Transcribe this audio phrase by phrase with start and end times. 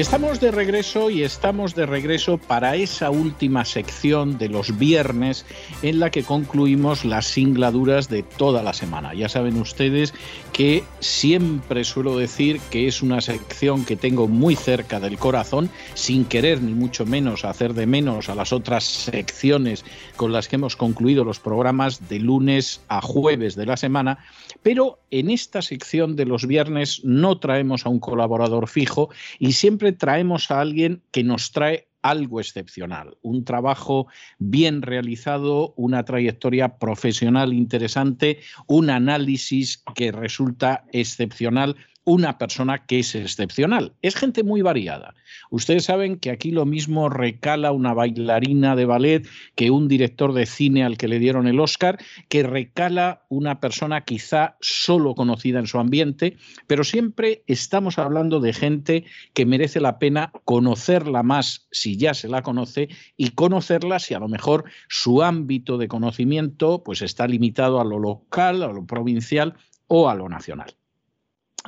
[0.00, 5.44] Estamos de regreso y estamos de regreso para esa última sección de los viernes
[5.82, 9.12] en la que concluimos las singladuras de toda la semana.
[9.12, 10.14] Ya saben ustedes
[10.54, 16.24] que siempre suelo decir que es una sección que tengo muy cerca del corazón, sin
[16.24, 19.84] querer ni mucho menos hacer de menos a las otras secciones
[20.16, 24.18] con las que hemos concluido los programas de lunes a jueves de la semana,
[24.62, 29.89] pero en esta sección de los viernes no traemos a un colaborador fijo y siempre
[29.92, 34.06] traemos a alguien que nos trae algo excepcional, un trabajo
[34.38, 43.14] bien realizado, una trayectoria profesional interesante, un análisis que resulta excepcional una persona que es
[43.14, 43.94] excepcional.
[44.02, 45.14] Es gente muy variada.
[45.50, 50.46] Ustedes saben que aquí lo mismo recala una bailarina de ballet que un director de
[50.46, 55.66] cine al que le dieron el Oscar, que recala una persona quizá solo conocida en
[55.66, 61.96] su ambiente, pero siempre estamos hablando de gente que merece la pena conocerla más si
[61.96, 67.02] ya se la conoce y conocerla si a lo mejor su ámbito de conocimiento pues
[67.02, 69.54] está limitado a lo local, a lo provincial
[69.86, 70.79] o a lo nacional.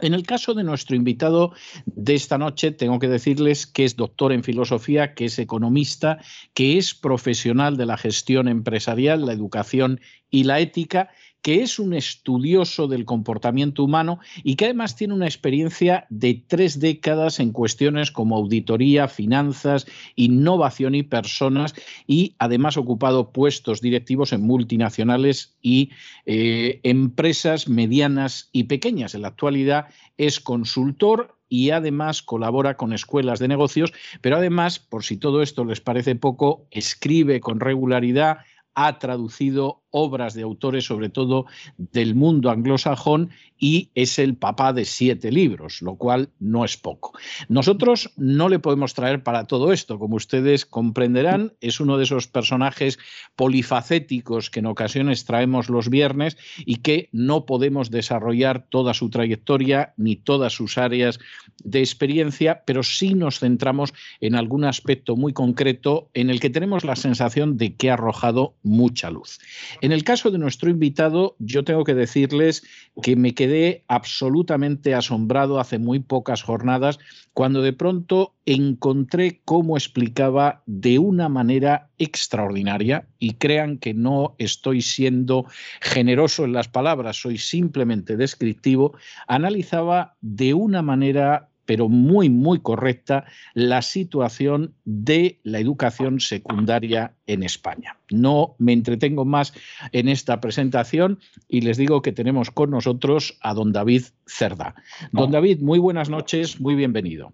[0.00, 1.52] En el caso de nuestro invitado
[1.84, 6.18] de esta noche, tengo que decirles que es doctor en filosofía, que es economista,
[6.54, 10.00] que es profesional de la gestión empresarial, la educación
[10.30, 11.10] y la ética
[11.42, 16.78] que es un estudioso del comportamiento humano y que además tiene una experiencia de tres
[16.78, 21.74] décadas en cuestiones como auditoría, finanzas, innovación y personas,
[22.06, 25.90] y además ocupado puestos directivos en multinacionales y
[26.26, 29.14] eh, empresas medianas y pequeñas.
[29.14, 29.86] En la actualidad
[30.16, 35.64] es consultor y además colabora con escuelas de negocios, pero además, por si todo esto
[35.64, 38.38] les parece poco, escribe con regularidad,
[38.74, 44.84] ha traducido obras de autores, sobre todo del mundo anglosajón, y es el papá de
[44.84, 47.12] siete libros, lo cual no es poco.
[47.48, 52.26] Nosotros no le podemos traer para todo esto, como ustedes comprenderán, es uno de esos
[52.26, 52.98] personajes
[53.36, 56.36] polifacéticos que en ocasiones traemos los viernes
[56.66, 61.20] y que no podemos desarrollar toda su trayectoria ni todas sus áreas
[61.62, 66.84] de experiencia, pero sí nos centramos en algún aspecto muy concreto en el que tenemos
[66.84, 69.38] la sensación de que ha arrojado mucha luz.
[69.82, 72.62] En el caso de nuestro invitado, yo tengo que decirles
[73.02, 77.00] que me quedé absolutamente asombrado hace muy pocas jornadas
[77.34, 84.82] cuando de pronto encontré cómo explicaba de una manera extraordinaria, y crean que no estoy
[84.82, 85.46] siendo
[85.80, 93.24] generoso en las palabras, soy simplemente descriptivo, analizaba de una manera pero muy, muy correcta,
[93.54, 97.96] la situación de la educación secundaria en España.
[98.10, 99.54] No me entretengo más
[99.92, 101.18] en esta presentación
[101.48, 104.74] y les digo que tenemos con nosotros a don David Cerda.
[105.12, 107.32] Don David, muy buenas noches, muy bienvenido.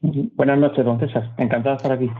[0.00, 1.34] Buenas noches, don César.
[1.38, 2.10] Encantado de estar aquí.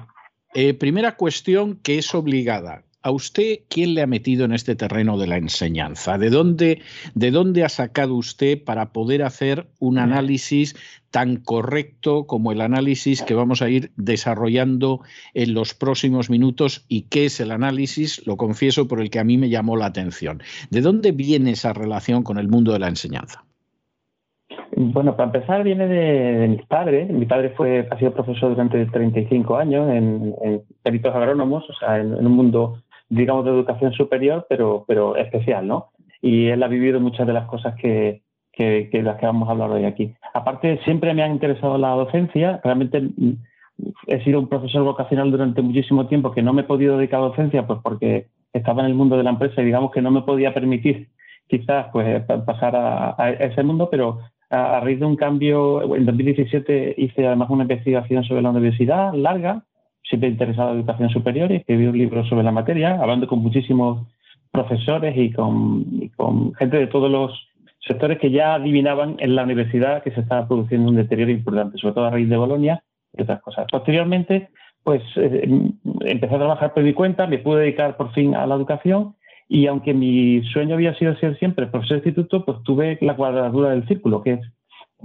[0.54, 2.82] Eh, primera cuestión que es obligada.
[3.00, 6.18] ¿A usted quién le ha metido en este terreno de la enseñanza?
[6.18, 6.82] ¿De dónde,
[7.14, 10.74] ¿De dónde ha sacado usted para poder hacer un análisis
[11.12, 15.00] tan correcto como el análisis que vamos a ir desarrollando
[15.32, 16.86] en los próximos minutos?
[16.88, 18.26] ¿Y qué es el análisis?
[18.26, 20.42] Lo confieso por el que a mí me llamó la atención.
[20.70, 23.44] ¿De dónde viene esa relación con el mundo de la enseñanza?
[24.74, 27.04] Bueno, para empezar viene de, mi padre.
[27.04, 31.98] Mi padre fue, ha sido profesor durante 35 años en, en peritos agrónomos, o sea,
[32.00, 35.88] en un mundo digamos, de educación superior, pero, pero especial, ¿no?
[36.20, 38.22] Y él ha vivido muchas de las cosas que,
[38.52, 40.14] que, las que vamos a hablar hoy aquí.
[40.34, 42.60] Aparte, siempre me ha interesado la docencia.
[42.64, 43.32] Realmente mm,
[44.08, 47.28] he sido un profesor vocacional durante muchísimo tiempo que no me he podido dedicar a
[47.28, 50.22] docencia pues porque estaba en el mundo de la empresa y digamos que no me
[50.22, 51.08] podía permitir
[51.46, 54.18] quizás pues pasar a, a ese mundo, pero
[54.50, 59.64] a, raíz de un cambio, en 2017 hice además una investigación sobre la universidad larga
[60.08, 64.06] siempre interesado en educación superior y escribí un libro sobre la materia, hablando con muchísimos
[64.50, 67.48] profesores y con, gente de todos los
[67.80, 71.94] sectores que ya adivinaban en la universidad que se estaba produciendo un deterioro importante, sobre
[71.94, 72.82] todo a raíz de Bolonia
[73.16, 73.66] y otras cosas.
[73.70, 74.48] Posteriormente,
[74.82, 75.48] pues eh,
[76.00, 79.14] empecé a trabajar por mi cuenta, me pude dedicar por fin a la educación
[79.48, 83.70] y aunque mi sueño había sido ser siempre profesor de instituto, pues tuve la cuadratura
[83.70, 84.40] del círculo, que es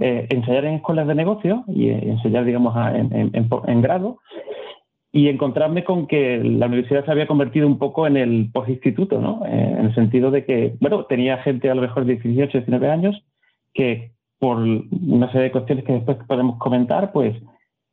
[0.00, 4.18] eh, enseñar en escuelas de negocio y eh, enseñar, digamos, en, grado
[5.14, 9.46] y encontrarme con que la universidad se había convertido un poco en el postinstituto, ¿no?
[9.46, 12.90] Eh, en el sentido de que, bueno, tenía gente a lo mejor de 18, 19
[12.90, 13.22] años
[13.72, 17.36] que por una serie de cuestiones que después podemos comentar, pues,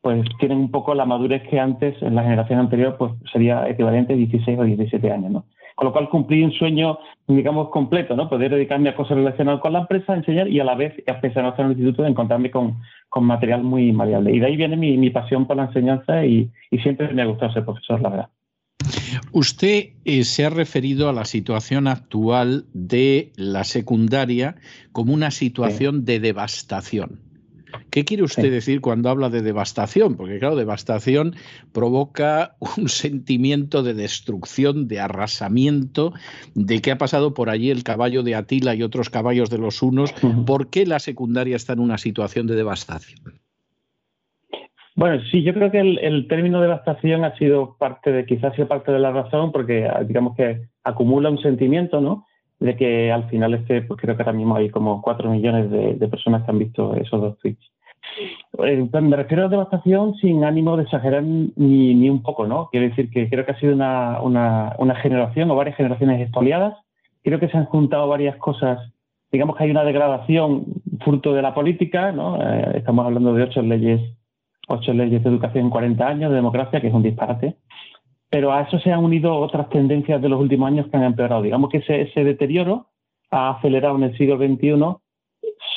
[0.01, 4.13] pues tienen un poco la madurez que antes, en la generación anterior, pues sería equivalente
[4.13, 5.45] a 16 o 17 años, ¿no?
[5.75, 8.29] Con lo cual cumplí un sueño, digamos, completo, ¿no?
[8.29, 11.37] Poder dedicarme a cosas relacionadas con la empresa, enseñar y a la vez, a pesar
[11.37, 12.77] de no estar en el instituto, encontrarme con,
[13.09, 14.33] con material muy variable.
[14.35, 17.25] Y de ahí viene mi, mi pasión por la enseñanza y, y, siempre me ha
[17.25, 18.29] gustado ser profesor, la verdad.
[19.31, 24.55] Usted eh, se ha referido a la situación actual de la secundaria
[24.91, 27.30] como una situación de devastación.
[27.89, 30.15] ¿Qué quiere usted decir cuando habla de devastación?
[30.15, 31.35] Porque claro, devastación
[31.73, 36.13] provoca un sentimiento de destrucción, de arrasamiento,
[36.55, 39.81] de que ha pasado por allí el caballo de Atila y otros caballos de los
[39.81, 40.13] unos.
[40.45, 43.41] ¿Por qué la secundaria está en una situación de devastación?
[44.95, 48.67] Bueno, sí, yo creo que el, término devastación ha sido parte de, quizás ha sido
[48.67, 52.25] parte de la razón, porque digamos que acumula un sentimiento, ¿no?
[52.61, 56.07] De que al final este, pues creo que ahora mismo hay como 4 millones de,
[56.07, 57.71] personas que han visto esos dos tweets.
[58.63, 62.69] Eh, me refiero a devastación sin ánimo de exagerar ni, ni, un poco, ¿no?
[62.71, 66.77] Quiero decir que creo que ha sido una, una, una generación o varias generaciones expoliadas.
[67.23, 68.79] Creo que se han juntado varias cosas.
[69.31, 70.65] Digamos que hay una degradación
[71.03, 72.37] fruto de la política, ¿no?
[72.43, 74.01] Eh, estamos hablando de ocho leyes,
[74.67, 77.55] ocho leyes de educación en 40 años de democracia, que es un disparate
[78.31, 81.41] pero a eso se han unido otras tendencias de los últimos años que han empeorado.
[81.41, 82.87] Digamos que ese, deterioro
[83.29, 84.71] ha acelerado en el siglo XXI,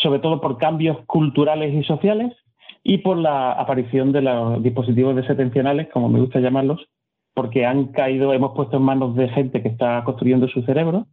[0.00, 2.32] sobre todo por cambios culturales y sociales
[2.84, 6.86] y por la aparición de los dispositivos desatencionales, como me gusta llamarlos,
[7.34, 11.08] porque han caído, hemos puesto en manos de gente que está construyendo su cerebro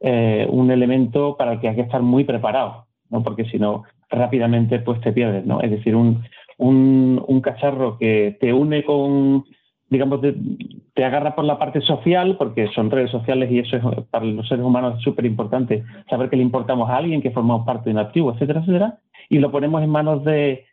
[0.00, 3.24] eh, un elemento para el que hay que estar muy preparado, ¿no?
[3.24, 5.44] porque si no, rápidamente pues te pierdes.
[5.46, 5.60] ¿no?
[5.60, 6.22] Es decir, un,
[6.58, 9.44] un cacharro que te une con
[9.88, 14.24] digamos, te, agarra por la parte social, porque son redes sociales y eso es para
[14.24, 17.94] los seres humanos súper importante, saber que le importamos a alguien, que formamos parte de
[17.94, 18.98] un activo, etcétera, etcétera,
[19.28, 20.64] y lo ponemos en manos de,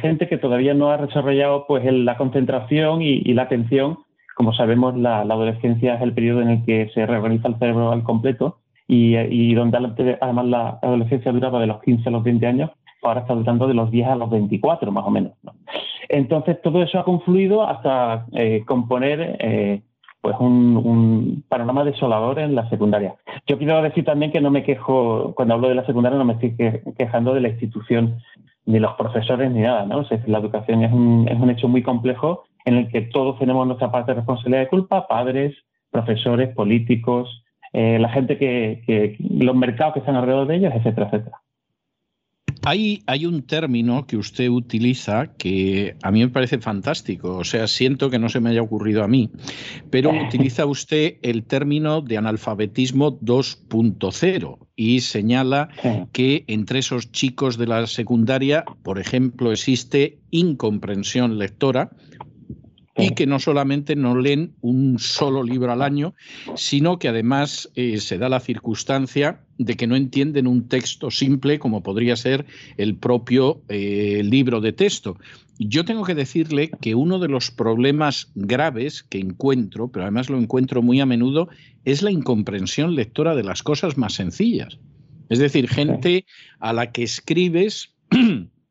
[0.00, 3.98] gente que todavía no ha desarrollado pues la concentración y, la atención.
[4.34, 8.02] Como sabemos, la, adolescencia es el periodo en el que se reorganiza el cerebro al
[8.02, 8.58] completo
[8.88, 12.70] y, y donde además la adolescencia duraba de los 15 a los 20 años,
[13.02, 15.32] ahora está durando de los 10 a los 24 más o menos.
[16.08, 19.82] Entonces, todo eso ha confluido hasta eh, componer eh,
[20.20, 23.14] pues un, panorama desolador en la secundaria.
[23.46, 26.34] Yo quiero decir también que no me quejo, cuando hablo de la secundaria, no me
[26.34, 26.56] estoy
[26.96, 28.18] quejando de la institución,
[28.64, 29.84] ni los profesores, ni nada.
[29.84, 30.06] ¿no?
[30.26, 33.90] la educación es un, es un hecho muy complejo en el que todos tenemos nuestra
[33.90, 35.56] parte de responsabilidad de culpa, padres,
[35.90, 41.06] profesores, políticos, eh, la gente que, que, los mercados que están alrededor de ellos, etcétera,
[41.06, 41.40] etcétera.
[42.64, 47.66] Hay, hay, un término que usted utiliza que a mí me parece fantástico, o sea,
[47.66, 49.30] siento que no se me haya ocurrido a mí,
[49.90, 55.68] pero utiliza usted el término de analfabetismo 2.0 y señala
[56.12, 61.90] que entre esos chicos de la secundaria, por ejemplo, existe incomprensión lectora,
[62.96, 66.14] y que no solamente no leen un solo libro al año,
[66.56, 71.58] sino que además eh, se da la circunstancia de que no entienden un texto simple
[71.58, 72.44] como podría ser
[72.76, 75.16] el propio eh, libro de texto.
[75.58, 80.38] Yo tengo que decirle que uno de los problemas graves que encuentro, pero además lo
[80.38, 81.48] encuentro muy a menudo,
[81.84, 84.78] es la incomprensión lectora de las cosas más sencillas.
[85.30, 86.26] Es decir, gente
[86.58, 87.94] a la que escribes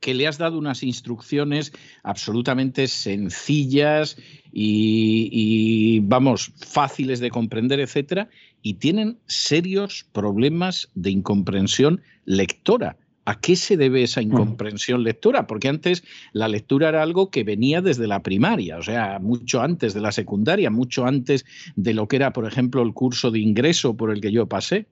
[0.00, 4.16] que le has dado unas instrucciones absolutamente sencillas
[4.52, 8.28] y, vamos, fáciles de comprender, etcétera,
[8.62, 12.96] y tienen serios problemas de incomprensión lectora.
[13.24, 15.46] ¿A qué se debe esa incomprensión lectora?
[15.46, 16.02] Porque antes
[16.32, 20.12] la lectura era algo que venía desde la primaria, o sea, mucho antes de la
[20.12, 21.44] secundaria, mucho antes
[21.76, 24.86] de lo que era, por ejemplo, el curso de ingreso por el que yo pasé.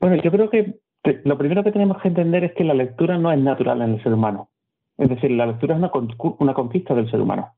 [0.00, 0.80] Bueno, yo creo que
[1.24, 4.02] lo primero que tenemos que entender es que la lectura no es natural en el
[4.02, 4.48] ser humano.
[4.98, 5.90] Es decir, la lectura es una,
[6.38, 7.54] una conquista del ser humano.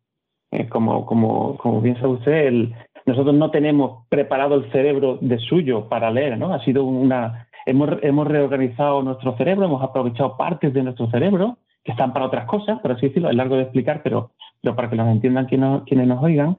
[0.50, 2.68] Eh, como, como, como bien sabe usted,
[3.06, 6.54] nosotros no tenemos preparado el cerebro de suyo para leer, ¿no?
[6.54, 7.48] Ha sido una.
[7.66, 12.46] Hemos, hemos reorganizado nuestro cerebro, hemos aprovechado partes de nuestro cerebro que están para otras
[12.46, 14.30] cosas, por así decirlo, es largo de explicar, pero,
[14.62, 16.56] pero para que nos entiendan quienes nos, quienes nos oigan.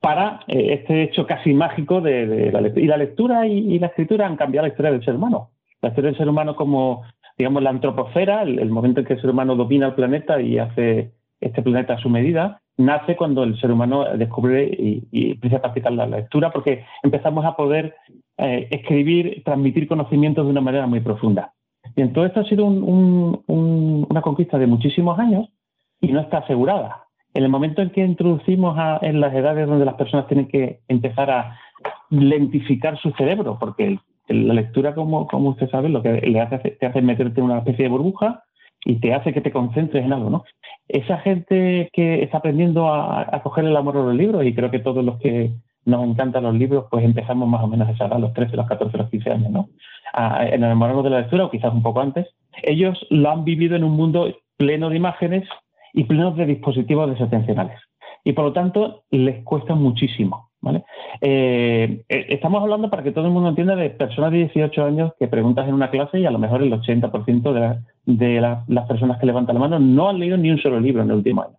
[0.00, 2.84] para eh, este hecho casi mágico de, la lectura.
[2.84, 5.50] Y la lectura y, la escritura han cambiado la historia del ser humano.
[5.82, 7.02] La historia del ser humano como,
[7.36, 11.12] digamos, la antroposfera, el, momento en que el ser humano domina el planeta y hace
[11.40, 15.92] este planeta a su medida, nace cuando el ser humano descubre y, empieza a practicar
[15.92, 17.96] la lectura, porque empezamos a poder
[18.38, 21.52] eh, escribir, transmitir conocimientos de una manera muy profunda.
[21.96, 25.48] Bien, todo esto ha sido una conquista de muchísimos años
[26.00, 27.04] y no está asegurada.
[27.34, 31.30] En el momento en que introducimos en las edades donde las personas tienen que empezar
[31.30, 31.58] a
[32.10, 33.98] lentificar su cerebro, porque
[34.28, 37.58] la lectura, como, como usted sabe, lo que le hace, te hace meterte en una
[37.58, 38.44] especie de burbuja
[38.84, 40.44] y te hace que te concentres en algo, ¿no?
[40.88, 44.70] Esa gente que está aprendiendo a, a coger el amor a los libros, y creo
[44.70, 45.52] que todos los que
[45.84, 48.66] nos encantan los libros, pues empezamos más o menos a esa edad, los 13, los
[48.66, 49.68] 14, los 15 años, ¿no?
[50.12, 52.26] A, en enamorarnos de la lectura, o quizás un poco antes.
[52.62, 55.48] Ellos lo han vivido en un mundo pleno de imágenes
[55.92, 57.80] y pleno de dispositivos desatencionales.
[58.24, 60.50] Y por lo tanto, les cuesta muchísimo.
[60.62, 60.84] ¿vale?
[61.20, 65.12] Eh, eh, estamos hablando para que todo el mundo entienda de personas de 18 años
[65.18, 69.18] que preguntas en una clase y a lo mejor el 80% de, de las personas
[69.18, 71.56] que levantan la mano no han leído ni un solo libro en el último año.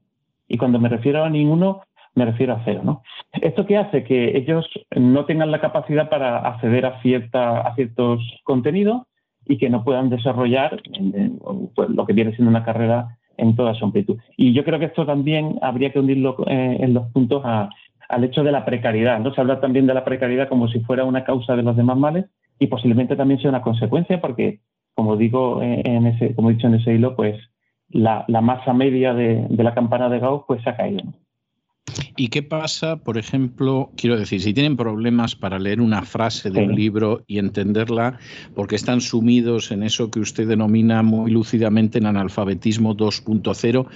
[0.48, 1.82] Y cuando me refiero a ninguno,
[2.16, 3.02] me refiero a cero.
[3.42, 4.04] ¿Esto qué hace?
[4.04, 9.04] Que ellos no tengan la capacidad para acceder a, cierta, a ciertos contenidos
[9.46, 10.82] y que no puedan desarrollar
[11.76, 14.18] pues, lo que viene siendo una carrera en toda su amplitud.
[14.38, 17.44] Y yo creo que esto también habría que unirlo eh, en los puntos
[18.14, 19.20] al hecho de la precariedad.
[19.20, 19.34] ¿no?
[19.34, 22.26] Se habla también de la precariedad como si fuera una causa de los demás males
[22.60, 24.62] y posiblemente también sea una consecuencia porque,
[24.96, 27.40] como digo, eh, en ese, como he dicho en ese hilo, pues
[27.90, 31.04] la, masa media de, de, la campana de Gauss pues se ha caído.
[32.16, 36.64] ¿Y qué pasa, por ejemplo, quiero decir, si tienen problemas para leer una frase de
[36.64, 38.20] un libro y entenderla
[38.56, 43.88] porque están sumidos en eso que usted denomina muy lúcidamente en analfabetismo 2.0,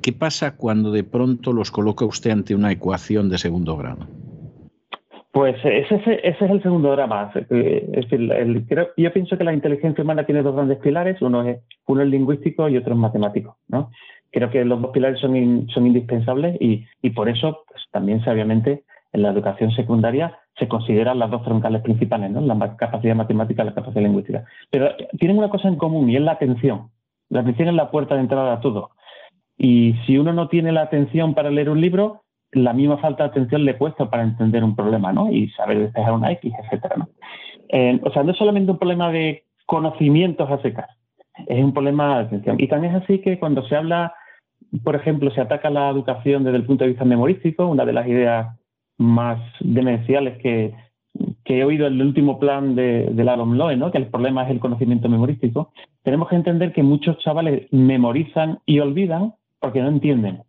[0.00, 4.06] ¿qué pasa cuando de pronto los coloca usted ante una ecuación de segundo grado?
[5.36, 7.30] Pues ese, es el segundo drama.
[7.50, 8.06] Es
[8.96, 12.70] yo pienso que la inteligencia humana tiene dos grandes pilares, uno es, uno es lingüístico
[12.70, 13.58] y otro es matemático.
[13.68, 13.90] ¿no?
[14.30, 19.22] Creo que los dos pilares son, son indispensables y, por eso pues, también sabiamente en
[19.22, 22.40] la educación secundaria se consideran las dos troncales principales, ¿no?
[22.40, 24.44] la capacidad matemática y la capacidad lingüística.
[24.70, 26.90] Pero tienen una cosa en común y es la atención.
[27.28, 28.90] La atención es la puerta de entrada a todo.
[29.58, 33.30] Y si uno no tiene la atención para leer un libro, la misma falta de
[33.30, 35.30] atención le cuesta para entender un problema, ¿no?
[35.30, 37.08] Y saber despejar una X, etcétera, ¿no?
[37.68, 40.88] Eh, o sea, no es solamente un problema de conocimientos a secas,
[41.46, 42.56] es un problema de atención.
[42.58, 44.14] Y también es así que cuando se habla
[44.82, 48.06] por ejemplo, se ataca la educación desde el punto de vista memorístico, una de las
[48.06, 48.58] ideas
[48.98, 50.74] más demenciales que,
[51.44, 53.90] he oído en el último plan de, de la ¿no?
[53.90, 58.80] que el problema es el conocimiento memorístico, tenemos que entender que muchos chavales memorizan y
[58.80, 60.42] olvidan porque no entienden.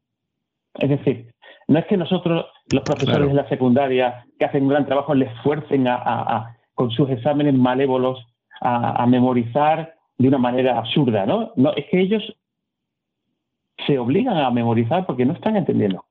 [0.76, 1.32] Es decir,
[1.68, 5.32] no es que nosotros, los profesores de la secundaria, que hacen un gran trabajo, les
[5.42, 8.26] fuercen a, con sus exámenes malévolos
[8.60, 11.52] a, memorizar de una manera absurda, ¿no?
[11.56, 12.36] No, es que ellos
[13.86, 16.04] se obligan a memorizar porque no están entendiendo.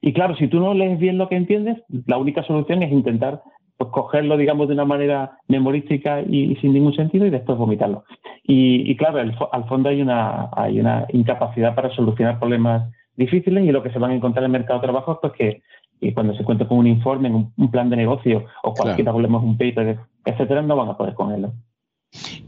[0.00, 3.42] Y claro, si tú no lees bien lo que entiendes, la única solución es intentar
[3.76, 8.04] pues, cogerlo, digamos, de una manera memorística y, sin ningún sentido y después vomitarlo.
[8.44, 13.82] Y, claro, al, fondo hay una, hay una incapacidad para solucionar problemas difíciles y lo
[13.82, 15.62] que se van a encontrar en el mercado de trabajo es pues, que
[16.02, 19.56] y cuando se cuenta con un informe, un, plan de negocio o cualquier problema, un
[19.56, 21.46] paper, etcétera, no van a poder con él.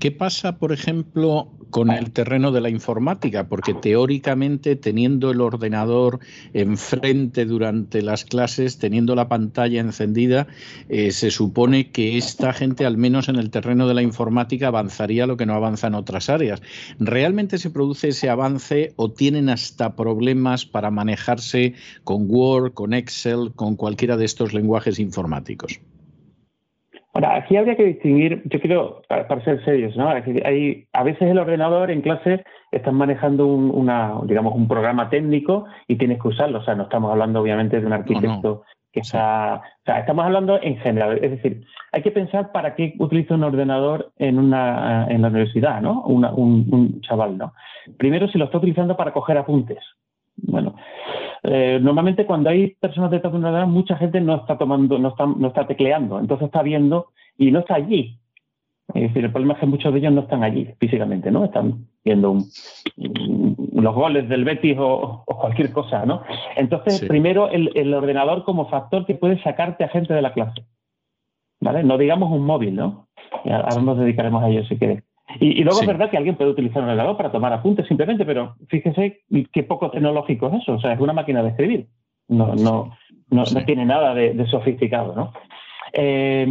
[0.04, 3.48] ¿Qué pasa, por ejemplo, con el terreno de la informática?
[3.48, 6.20] Porque teóricamente, teniendo el ordenador
[6.52, 10.46] enfrente durante las clases, teniendo la pantalla encendida,
[10.90, 15.26] eh, se supone que esta gente, al menos en el terreno de la informática, avanzaría
[15.26, 16.60] lo que no avanza en otras áreas.
[16.98, 21.72] ¿Realmente se produce ese avance o tienen hasta problemas para manejarse
[22.04, 25.80] con Word, con Excel, con cualquiera de estos lenguajes informáticos?
[27.14, 30.08] Ahora, aquí habría que distinguir, yo creo, para ser serios, ¿no?
[30.08, 35.64] Hay, a veces el ordenador en clase estás manejando un, una, digamos, un programa técnico
[35.86, 36.58] y tienes que usarlo.
[36.58, 39.62] O sea, no estamos hablando obviamente de un arquitecto que está.
[39.82, 41.20] O sea, estamos hablando en general.
[41.22, 45.80] Es decir, hay que pensar para qué utiliza un ordenador en una en la universidad,
[45.80, 46.02] ¿no?
[46.02, 47.52] un, un chaval, ¿no?
[47.96, 49.78] Primero, si lo está utilizando para coger apuntes.
[50.36, 50.74] Bueno,
[51.44, 55.08] eh, normalmente cuando hay personas detrás de una edad, mucha gente no está tomando, no
[55.08, 58.18] está, no está tecleando, entonces está viendo y no está allí.
[58.94, 61.44] Es decir, el problema es que muchos de ellos no están allí físicamente, ¿no?
[61.44, 62.38] Están viendo
[62.96, 66.22] los goles del Betis o, cualquier cosa, ¿no?
[66.56, 70.64] Entonces, primero el, el, ordenador como factor que puede sacarte a gente de la clase,
[71.60, 71.82] ¿vale?
[71.82, 73.08] No digamos un móvil, ¿no?
[73.44, 75.02] Ahora nos dedicaremos a ello si quieres.
[75.40, 78.54] Y, luego es verdad que alguien puede utilizar un ordenador para tomar apuntes simplemente, pero
[78.68, 79.22] fíjese
[79.52, 80.74] qué poco tecnológico es eso.
[80.74, 81.86] O sea, es una máquina de escribir.
[82.28, 82.96] No, no,
[83.30, 85.32] no, tiene nada de, sofisticado, ¿no?
[85.92, 86.46] Eh,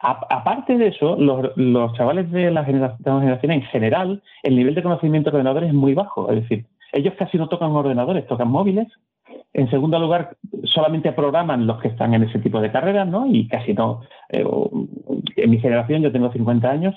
[0.00, 5.38] aparte de eso, los, chavales de la, generación, en general, el nivel de conocimiento de
[5.38, 6.30] ordenadores es muy bajo.
[6.30, 8.88] Es decir, ellos casi no tocan ordenadores, tocan móviles.
[9.52, 13.26] En segundo lugar, solamente programan los que están en ese tipo de carreras, ¿no?
[13.26, 14.02] Y casi no.
[14.28, 14.44] Eh,
[15.36, 16.94] en mi generación, yo tengo 50 años,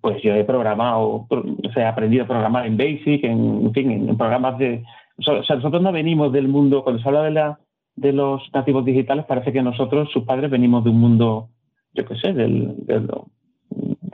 [0.00, 4.16] pues yo he programado, o sea, he aprendido a programar en Basic, en, fin, en
[4.16, 4.84] programas de...
[5.18, 7.58] O sea, nosotros no venimos del mundo, cuando se habla de, la,
[7.96, 11.48] de los nativos digitales, parece que nosotros, sus padres, venimos de un mundo,
[11.92, 12.76] yo qué sé, del,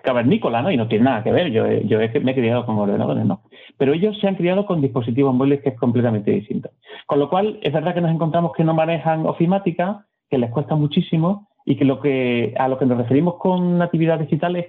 [0.02, 0.70] cavernícola, ¿no?
[0.70, 3.42] Y no tiene nada que ver, yo, yo me he criado con ordenadores, ¿no?
[3.76, 6.70] Pero ellos se han criado con dispositivos móviles que es completamente distinto.
[7.06, 10.74] Con lo cual, es verdad que nos encontramos que no manejan ofimática, que les cuesta
[10.74, 14.66] muchísimo y que, lo que a lo que nos referimos con natividad digital es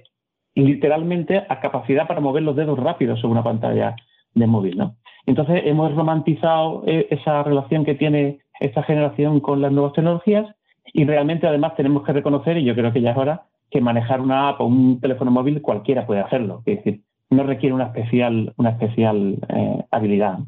[0.62, 3.94] literalmente a capacidad para mover los dedos rápido sobre una pantalla
[4.34, 4.76] de móvil.
[4.76, 4.96] ¿no?
[5.26, 10.46] Entonces hemos romantizado eh, esa relación que tiene esta generación con las nuevas tecnologías
[10.92, 14.20] y realmente además tenemos que reconocer, y yo creo que ya es hora, que manejar
[14.20, 16.62] una app o un teléfono móvil cualquiera puede hacerlo.
[16.64, 20.38] Es decir, no requiere una especial, una especial eh, habilidad.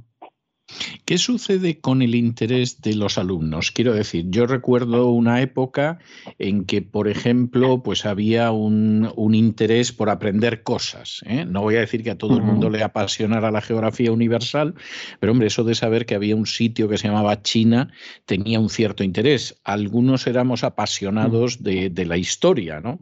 [1.09, 3.71] ¿Qué sucede con el interés de los alumnos?
[3.71, 6.01] Quiero decir, yo recuerdo una época
[6.39, 11.23] en que, por ejemplo, pues había un, interés por aprender cosas.
[11.25, 11.47] ¿eh?
[11.47, 14.75] No voy a decir que a todo el mundo le apasionara la geografía universal,
[15.19, 17.91] pero hombre, eso de saber que había un sitio que se llamaba China
[18.27, 19.59] tenía un cierto interés.
[19.65, 22.99] Algunos éramos apasionados de, de la historia, ¿no?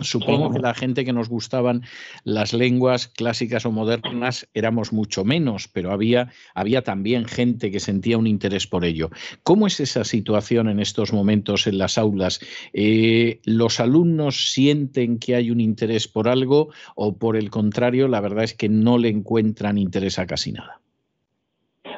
[0.00, 1.82] Supongo que la gente que nos gustaban
[2.24, 8.18] las lenguas clásicas o modernas éramos mucho menos, pero había, había también gente que sentía
[8.18, 9.10] un interés por ello.
[9.44, 12.40] ¿Cómo es esa situación en estos momentos en las aulas?
[12.72, 18.20] Eh, ¿Los alumnos sienten que hay un interés por algo o por el contrario, la
[18.20, 20.80] verdad es que no le encuentran interés a casi nada?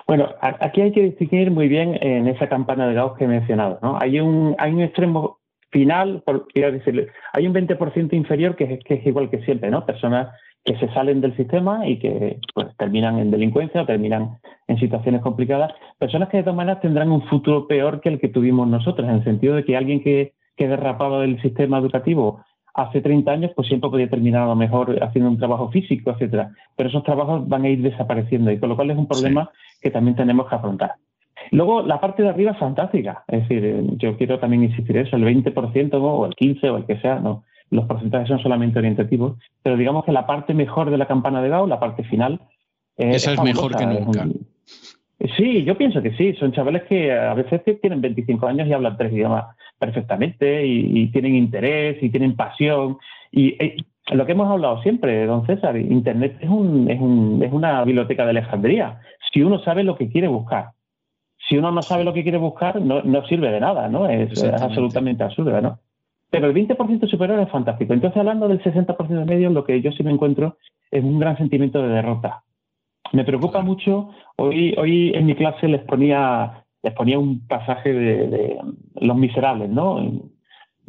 [0.06, 3.78] Bueno, aquí hay que distinguir muy bien en esa campana de Gauss que he mencionado.
[3.82, 3.98] ¿no?
[4.00, 5.35] Hay, un, hay un extremo
[5.76, 9.84] final, por, decirle, hay un 20% inferior que es, que es igual que siempre, ¿no?
[9.84, 10.28] Personas
[10.64, 15.20] que se salen del sistema y que pues, terminan en delincuencia o terminan en situaciones
[15.20, 15.72] complicadas.
[15.98, 19.16] Personas que de todas maneras tendrán un futuro peor que el que tuvimos nosotros, en
[19.16, 23.68] el sentido de que alguien que, que derrapado del sistema educativo hace 30 años, pues
[23.68, 26.52] siempre podría terminar a lo mejor haciendo un trabajo físico, etcétera.
[26.74, 29.50] Pero esos trabajos van a ir desapareciendo y con lo cual es un problema
[29.82, 30.94] que también tenemos que afrontar.
[31.50, 33.24] Luego, la parte de arriba es fantástica.
[33.28, 36.86] Es decir, eh, yo quiero también insistir eso, el 20% o el 15% o el
[36.86, 37.44] que sea, no.
[37.70, 41.48] Los porcentajes son solamente orientativos, pero digamos que la parte mejor de la campana de
[41.48, 42.40] Gauss, la parte final.
[42.96, 44.26] Esa es, mejor que nunca.
[45.36, 46.34] Sí, yo pienso que sí.
[46.34, 51.34] Son chavales que a veces tienen 25 años y hablan tres idiomas perfectamente y, tienen
[51.34, 52.98] interés y tienen pasión.
[53.32, 53.76] Y eh,
[54.12, 58.24] lo que hemos hablado siempre, don César, Internet es, un, es, un, es una biblioteca
[58.24, 59.00] de Alejandría.
[59.32, 60.75] Si uno sabe lo que quiere buscar
[61.48, 64.08] si uno no sabe lo que quiere buscar, no, sirve de nada, ¿no?
[64.08, 65.78] Es, absolutamente absurdo, ¿no?
[66.30, 67.92] Pero el 20% superior es fantástico.
[67.92, 70.56] Entonces, hablando del 60% de medio, lo que yo sí me encuentro
[70.90, 72.42] es un gran sentimiento de derrota.
[73.12, 74.10] Me preocupa mucho.
[74.36, 78.58] Hoy, hoy en mi clase les ponía, les ponía un pasaje de,
[79.00, 80.00] Los Miserables, ¿no?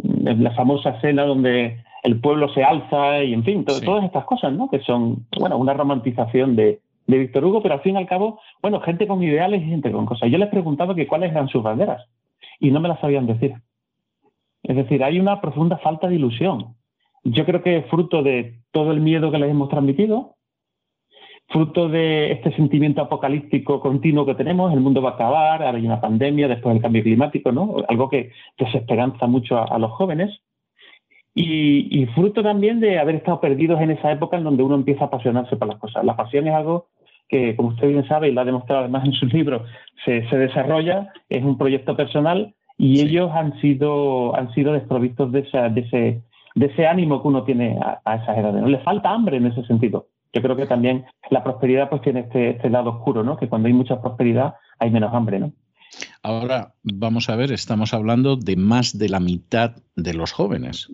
[0.04, 4.70] la famosa escena donde el pueblo se alza y, en fin, todas estas cosas, ¿no?
[4.70, 8.40] Que son, bueno, una romantización de, de Víctor Hugo, pero al fin y al cabo,
[8.62, 10.30] bueno, gente con ideales y gente con cosas.
[10.30, 12.06] Yo les preguntaba cuáles eran sus banderas
[12.60, 13.54] y no me las sabían decir.
[14.64, 16.76] Es decir, hay una profunda falta de ilusión.
[17.24, 20.36] Yo creo que es fruto de todo el miedo que les hemos transmitido,
[21.48, 25.86] fruto de este sentimiento apocalíptico continuo que tenemos, el mundo va a acabar, ahora hay
[25.86, 27.78] una pandemia, después el cambio climático, ¿no?
[27.88, 30.42] Algo que desesperanza mucho a los jóvenes.
[31.40, 35.08] Y, fruto también de haber estado perdidos en esa época en donde uno empieza a
[35.08, 36.04] apasionarse por las cosas.
[36.04, 36.88] La pasión es algo
[37.28, 39.64] que, como usted bien sabe y lo ha demostrado además en sus libros,
[40.06, 45.82] se, desarrolla, es un proyecto personal y ellos han sido, han sido desprovistos de, de,
[45.82, 46.22] ese,
[46.56, 48.62] de ese ánimo que uno tiene a, a esas edades.
[48.62, 48.70] ¿no?
[48.70, 50.08] Le falta hambre en ese sentido.
[50.34, 53.38] Yo creo que también la prosperidad pues tiene este, este lado oscuro, ¿no?
[53.38, 55.40] que cuando hay mucha prosperidad hay menos hambre.
[55.40, 55.52] ¿no?
[56.24, 60.92] Ahora, vamos a ver, estamos hablando de más de la mitad de los jóvenes.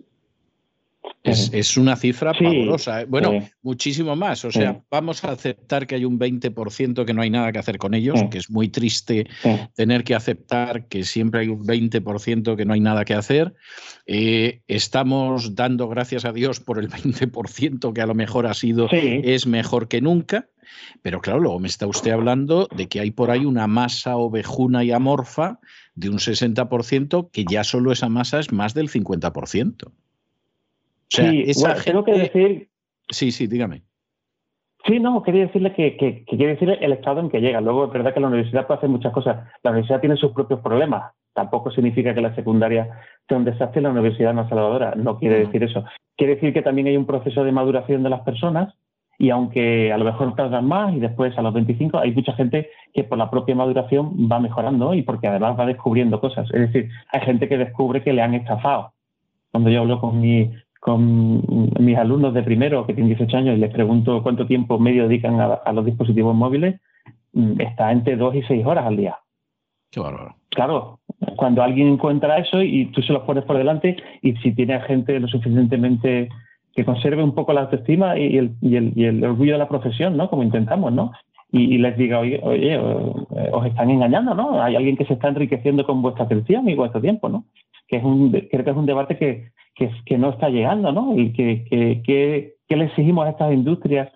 [1.24, 3.00] Es, una cifra pavorosa.
[3.00, 3.06] ¿eh?
[3.08, 4.44] Bueno, muchísimo más.
[4.44, 7.78] O sea, vamos a aceptar que hay un 20% que no hay nada que hacer
[7.78, 9.26] con ellos, que es muy triste
[9.74, 13.54] tener que aceptar que siempre hay un 20% que no hay nada que hacer.
[14.06, 18.88] Eh, estamos dando gracias a Dios por el 20% que a lo mejor ha sido,
[18.90, 20.48] es mejor que nunca.
[21.00, 24.84] Pero claro, luego me está usted hablando de que hay por ahí una masa ovejuna
[24.84, 25.58] y amorfa
[25.94, 29.92] de un 60% que ya solo esa masa es más del 50%
[31.08, 31.46] sí,
[31.84, 32.68] tengo que decir.
[33.08, 33.82] Sí, sí, dígame.
[34.86, 37.60] Sí, no, quería decirle que, quiere decir el estado en que llega.
[37.60, 39.48] Luego es verdad que la universidad puede hacer muchas cosas.
[39.62, 41.12] La universidad tiene sus propios problemas.
[41.32, 44.94] Tampoco significa que la secundaria sea un desastre y la universidad no salvadora.
[44.94, 45.84] No quiere decir eso.
[46.16, 48.74] Quiere decir que también hay un proceso de maduración de las personas
[49.18, 52.68] y aunque a lo mejor tardan más y después a los 25 hay mucha gente
[52.92, 56.48] que por la propia maduración va mejorando y porque además va descubriendo cosas.
[56.52, 58.92] Es decir, hay gente que descubre que le han estafado.
[59.50, 60.50] Cuando yo hablo con, mi,
[60.84, 61.40] con
[61.80, 65.40] mis alumnos de primero que tienen 18 años y les pregunto cuánto tiempo medio dedican
[65.40, 66.78] a, los dispositivos móviles,
[67.32, 69.16] mm, está entre 2 y 6 horas al día.
[69.90, 70.36] Qué bárbaro.
[70.50, 71.00] Claro,
[71.36, 75.18] cuando alguien encuentra eso y tú se los pones por delante y si tiene gente
[75.18, 76.28] lo suficientemente
[76.74, 79.68] que conserve un poco la autoestima y el, y el, y el orgullo de la
[79.70, 80.28] profesión, ¿no?
[80.28, 81.12] Como intentamos, ¿no?
[81.56, 84.60] Y, les diga, oye, oye, os están engañando, ¿no?
[84.60, 87.44] Hay alguien que se está enriqueciendo con vuestra atención y vuestro tiempo, ¿no?
[87.86, 89.52] Que es un, creo que es un debate que,
[90.04, 91.16] que, no está llegando, ¿no?
[91.16, 92.02] Y que, que,
[92.68, 94.10] que, le exigimos a estas industrias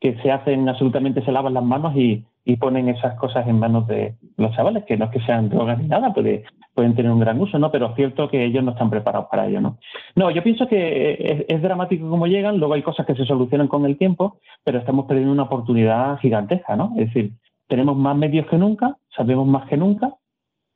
[0.00, 3.88] que se hacen absolutamente, se lavan las manos y, y ponen esas cosas en manos
[3.88, 6.44] de los chavales, que no es que sean drogas ni nada, puede,
[6.80, 7.70] pueden tener un gran uso, ¿no?
[7.70, 9.76] Pero es cierto que ellos no están preparados para ello, ¿no?
[10.16, 13.84] No, yo pienso que es, dramático como llegan, luego hay cosas que se solucionan con
[13.84, 16.94] el tiempo, pero estamos perdiendo una oportunidad gigantesca, ¿no?
[16.96, 17.32] Es decir,
[17.68, 20.14] tenemos más medios que nunca, sabemos más que nunca,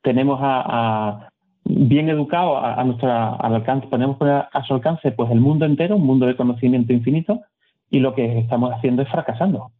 [0.03, 1.29] tenemos a,
[1.63, 6.05] bien educado a, nuestra al alcance, ponemos a su alcance pues el mundo entero, un
[6.05, 7.41] mundo de conocimiento infinito,
[7.89, 9.71] y lo que estamos haciendo es fracasando.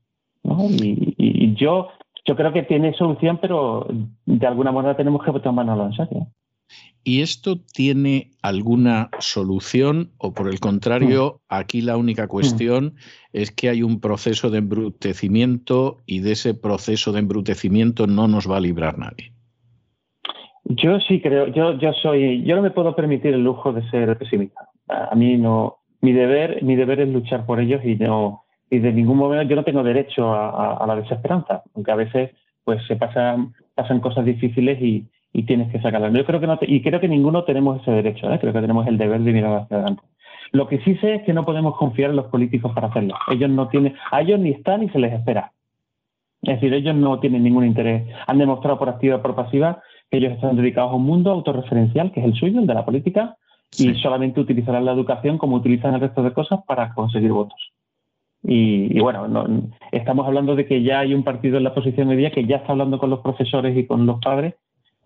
[0.44, 1.90] Y, yo,
[2.26, 3.88] yo creo que tiene solución, pero
[4.26, 6.28] de alguna manera tenemos que tomarnos en serio.
[7.04, 11.54] ¿Y esto tiene alguna solución o por el contrario, mm.
[11.54, 12.92] aquí la única cuestión mm.
[13.34, 18.50] es que hay un proceso de embrutecimiento y de ese proceso de embrutecimiento no nos
[18.50, 19.34] va a librar nadie?
[20.64, 24.18] Yo sí creo, yo, yo soy, yo no me puedo permitir el lujo de ser
[24.18, 24.68] pesimista.
[24.88, 28.92] A mí no, mi deber, mi deber es luchar por ellos y no, y de
[28.92, 32.32] ningún momento yo no tengo derecho a, la desesperanza, aunque a veces
[32.64, 35.08] pues se pasan, pasan cosas difíciles y,
[35.46, 36.14] tienes que sacarlas.
[36.14, 38.40] Yo creo que no y creo que ninguno tenemos ese derecho, ¿eh?
[38.40, 40.02] creo que tenemos el deber de mirar hacia adelante.
[40.54, 43.16] Lo que sí sé es que no podemos confiar en los políticos para hacerlo.
[43.30, 45.52] Ellos no tienen, a ellos ni están ni se les espera.
[46.42, 48.08] Es decir, ellos no tienen ningún interés.
[48.28, 52.14] Han demostrado por activa y por pasiva que ellos están dedicados a un mundo autorreferencial,
[52.14, 53.36] que es el suyo, el de la política,
[53.78, 57.74] y solamente utilizarán la educación como utilizan el resto de cosas para conseguir votos.
[58.48, 59.28] Y, bueno,
[59.92, 62.58] estamos hablando de que ya hay un partido en la posición hoy día que ya
[62.58, 64.54] está hablando con los profesores y con los padres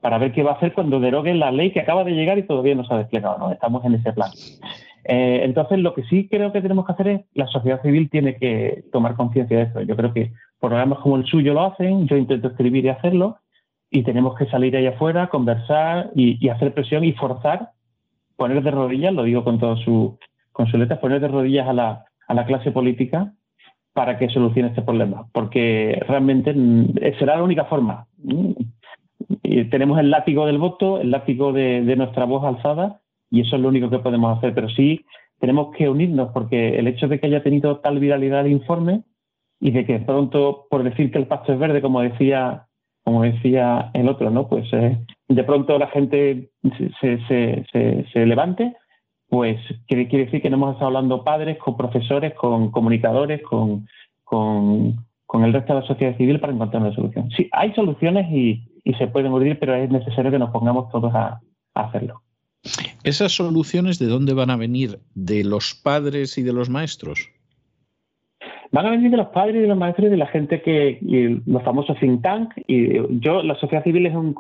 [0.02, 2.44] para ver qué va a hacer cuando deroguen la ley que acaba de llegar y
[2.44, 3.38] todavía no se ha desplegado.
[3.38, 3.52] ¿no?
[3.52, 4.32] Estamos en ese plan.
[5.06, 8.36] Eh, entonces, lo que sí creo que tenemos que hacer es, la sociedad civil tiene
[8.36, 9.82] que tomar conciencia de esto.
[9.82, 13.38] Yo creo que programas como el suyo lo hacen, yo intento escribir y hacerlo,
[13.90, 17.72] y tenemos que salir ahí afuera, conversar y, hacer presión y forzar,
[18.36, 20.18] poner de rodillas, lo digo con todo su,
[20.52, 20.70] con
[21.02, 23.34] poner de rodillas a la, a la clase política
[23.94, 28.08] para que solucione este problema, porque realmente mm, será la única forma.
[29.72, 33.68] tenemos el látigo del voto, el látigo de, nuestra voz alzada, y eso es lo
[33.68, 34.54] único que podemos hacer.
[34.54, 35.06] Pero sí
[35.40, 39.04] tenemos que unirnos, porque el hecho de que haya tenido tal viralidad el informe
[39.60, 42.68] y de que pronto, por decir que el pasto es verde, como decía,
[43.04, 44.48] como decía el otro, ¿no?
[44.48, 46.52] Pues eh, de pronto la gente
[47.02, 48.76] se, se, se levante
[49.30, 53.88] pues quiere, quiere decir que no hemos estado hablando padres, con profesores, con comunicadores, con,
[54.24, 57.30] con, el resto de la sociedad civil para encontrar una solución.
[57.38, 58.66] Sí, hay soluciones y,
[58.98, 61.40] se pueden urdir, pero es necesario que nos pongamos todos a,
[61.76, 62.24] hacerlo.
[63.04, 65.00] ¿Esas soluciones de dónde van a venir?
[65.14, 67.30] ¿De los padres y de los maestros?
[68.72, 70.98] Van a venir de los padres y de los maestros y de la gente que,
[71.46, 72.52] los famosos think tank.
[72.68, 74.34] Y yo, la sociedad civil es un,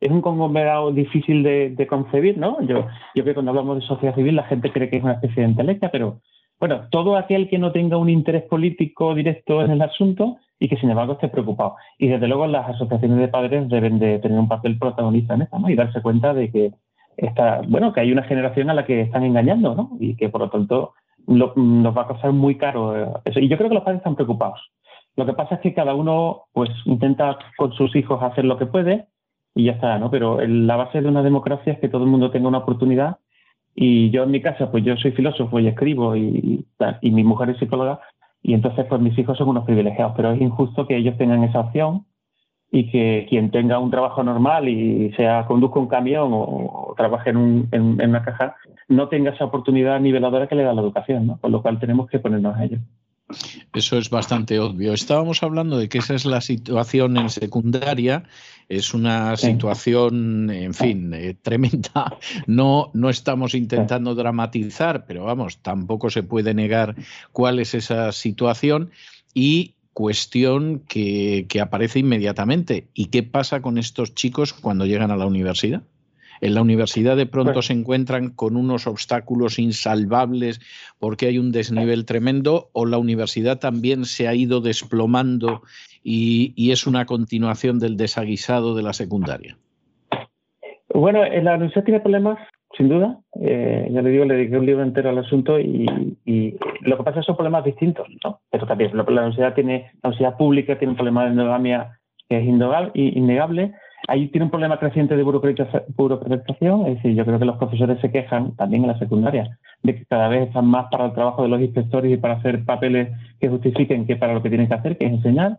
[0.00, 2.60] es un conglomerado difícil de, concebir, ¿no?
[2.62, 5.14] Yo, yo creo que cuando hablamos de sociedad civil la gente cree que es una
[5.14, 6.20] especie de intelecta, pero
[6.60, 10.76] bueno, todo aquel que no tenga un interés político directo en el asunto y que
[10.76, 11.76] sin embargo esté preocupado.
[11.98, 15.58] Y desde luego las asociaciones de padres deben de tener un papel protagonista en esto,
[15.58, 15.70] ¿no?
[15.70, 16.72] Y darse cuenta de que
[17.16, 19.90] está, bueno, que hay una generación a la que están engañando, ¿no?
[20.00, 20.94] Y que por lo tanto
[21.26, 23.38] nos va a costar muy caro eh, eso.
[23.38, 24.60] Y yo creo que los padres están preocupados.
[25.14, 28.66] Lo que pasa es que cada uno pues intenta con sus hijos hacer lo que
[28.66, 29.06] puede
[29.58, 30.08] y ya está, ¿no?
[30.08, 33.18] Pero la base de una democracia es que todo el mundo tenga una oportunidad
[33.74, 36.64] y yo en mi casa, pues yo soy filósofo y escribo y,
[37.00, 37.98] y, mi mujer es psicóloga
[38.40, 41.58] y entonces pues mis hijos son unos privilegiados, pero es injusto que ellos tengan esa
[41.58, 42.06] opción
[42.70, 47.36] y que quien tenga un trabajo normal y sea conduzca un camión o, trabaje en,
[47.36, 48.54] un, en, una caja,
[48.86, 51.38] no tenga esa oportunidad niveladora que le da la educación, ¿no?
[51.40, 52.78] Con lo cual tenemos que ponernos a ello.
[53.74, 54.92] Eso es bastante obvio.
[54.92, 58.24] Estábamos hablando de que esa es la situación en secundaria,
[58.68, 62.16] es una situación, en fin, eh, tremenda.
[62.46, 66.96] No, no estamos intentando dramatizar, pero vamos, tampoco se puede negar
[67.32, 68.90] cuál es esa situación.
[69.34, 72.86] Y cuestión que, aparece inmediatamente.
[72.94, 75.82] ¿Y qué pasa con estos chicos cuando llegan a la universidad?
[76.40, 80.60] En la universidad de pronto pues se encuentran con unos obstáculos insalvables
[80.98, 85.62] porque hay un desnivel tremendo o la universidad también se ha ido desplomando
[86.02, 89.58] y es una continuación del desaguisado de la secundaria.
[90.94, 92.38] Bueno, la universidad tiene problemas
[92.76, 93.18] sin duda.
[93.40, 95.86] Eh, ya le digo, le dediqué un libro entero al asunto y,
[96.82, 98.40] lo que pasa son problemas distintos, ¿no?
[98.50, 101.98] Pero también la, universidad tiene, la universidad pública tiene un problema de endogamia
[102.28, 102.44] que es
[102.94, 103.72] innegable.
[104.08, 108.10] Ahí tiene un problema creciente de burocratización, es decir, yo creo que los profesores se
[108.10, 111.50] quejan también en la secundaria de que cada vez están más para el trabajo de
[111.50, 114.96] los inspectores y para hacer papeles que justifiquen que para lo que tienen que hacer,
[114.96, 115.58] que es enseñar.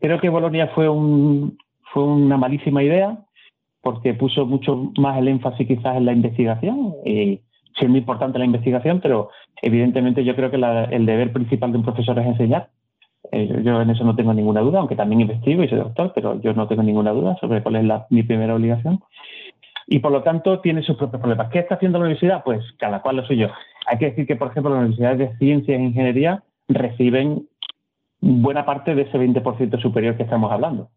[0.00, 1.58] Creo que Bolonia fue, un,
[1.92, 3.18] fue una malísima idea
[3.82, 6.94] porque puso mucho más el énfasis quizás en la investigación.
[7.04, 7.40] Y
[7.78, 9.30] es muy importante la investigación, pero
[9.62, 12.70] evidentemente yo creo que el deber principal de un profesor es enseñar.
[13.32, 16.40] Eh, yo en eso no tengo ninguna duda, aunque también investigo y soy doctor, pero
[16.40, 19.00] yo no tengo ninguna duda sobre cuál es la, mi primera obligación.
[19.86, 21.50] Y por lo tanto tiene sus propios problemas.
[21.50, 22.42] ¿Qué está haciendo la universidad?
[22.44, 23.50] Pues cada cual lo suyo.
[23.86, 27.46] Hay que decir que, por ejemplo, las universidades de ciencia e ingeniería reciben
[28.20, 30.90] buena parte de ese 20% superior que estamos hablando.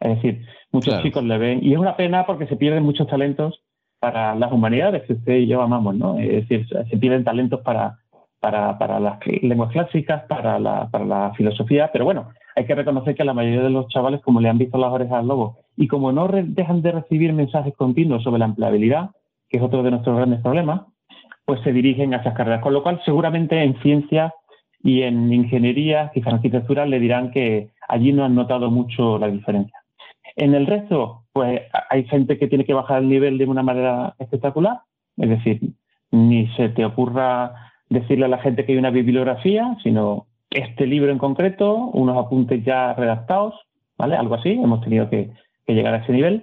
[0.00, 3.62] Es decir, muchos chicos le ven, y es una pena porque se pierden muchos talentos
[3.98, 6.18] para las humanidades que usted y yo amamos, ¿no?
[6.18, 7.98] Es decir, se pierden talentos para,
[8.40, 13.14] para, para las lenguas clásicas, para la, para la filosofía, pero bueno, hay que reconocer
[13.14, 15.86] que la mayoría de los chavales, como le han visto las orejas al lobo, y
[15.86, 19.10] como no dejan de recibir mensajes continuos sobre la empleabilidad,
[19.48, 20.82] que es otro de nuestros grandes problemas,
[21.44, 22.62] pues se dirigen a esas carreras.
[22.62, 24.32] Con lo cual, seguramente en ciencia
[24.82, 29.28] y en ingeniería, quizá en arquitectura, le dirán que allí no han notado mucho la
[29.28, 29.78] diferencia.
[30.36, 34.14] En el resto, pues hay gente que tiene que bajar el nivel de una manera
[34.18, 34.80] espectacular,
[35.16, 35.60] es decir,
[36.12, 41.12] ni se te ocurra decirle a la gente que hay una bibliografía, sino este libro
[41.12, 43.54] en concreto, unos apuntes ya redactados,
[43.98, 44.16] ¿vale?
[44.16, 45.30] Algo así, hemos tenido que,
[45.66, 46.42] llegar a ese nivel.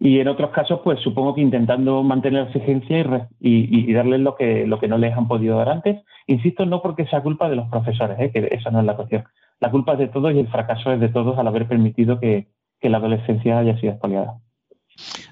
[0.00, 4.66] Y en otros casos, pues supongo que intentando mantener la exigencia y, darles lo que,
[4.66, 6.02] lo que no les han podido dar antes.
[6.26, 8.30] Insisto, no porque sea culpa de los profesores, ¿eh?
[8.32, 9.24] que esa no es la cuestión.
[9.60, 12.46] La culpa es de todos y el fracaso es de todos al haber permitido que,
[12.80, 14.38] que la adolescencia haya sido expoliada.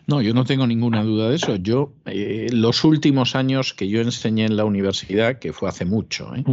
[0.06, 1.56] No, yo no tengo ninguna duda de eso.
[1.56, 6.34] Yo, eh, los últimos años que yo enseñé en la universidad, que fue hace mucho,
[6.34, 6.44] ¿eh?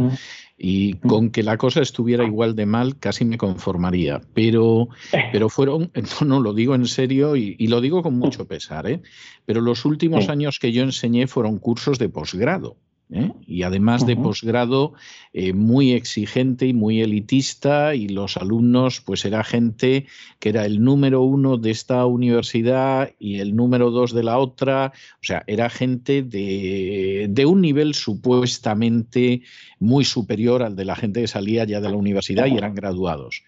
[0.56, 4.20] y con que la cosa estuviera igual de mal, casi me conformaría.
[4.32, 4.88] Pero,
[5.32, 8.88] pero fueron, no, no, lo digo en serio y, y lo digo con mucho pesar,
[8.88, 9.02] ¿eh?
[9.44, 12.76] pero los últimos años que yo enseñé fueron cursos de posgrado.
[13.12, 13.32] ¿Eh?
[13.46, 14.94] y además de posgrado
[15.32, 20.06] eh, muy exigente y muy elitista y los alumnos pues era gente
[20.38, 24.92] que era el número uno de esta universidad y el número dos de la otra,
[25.20, 29.42] o sea, era gente de, de un nivel supuestamente
[29.78, 33.42] muy superior al de la gente que salía ya de la universidad y eran graduados.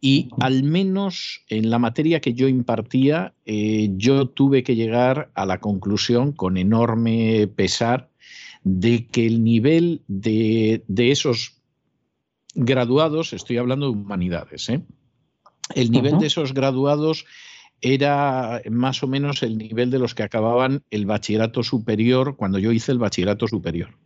[0.00, 5.46] Y al menos en la materia que yo impartía, eh, yo tuve que llegar a
[5.46, 8.10] la conclusión con enorme pesar
[8.64, 11.60] de que el nivel de, esos
[12.54, 14.82] graduados, estoy hablando de humanidades, ¿eh?
[15.74, 17.26] el nivel de esos graduados
[17.80, 22.72] era más o menos el nivel de los que acababan el bachillerato superior cuando yo
[22.72, 23.96] hice el bachillerato superior.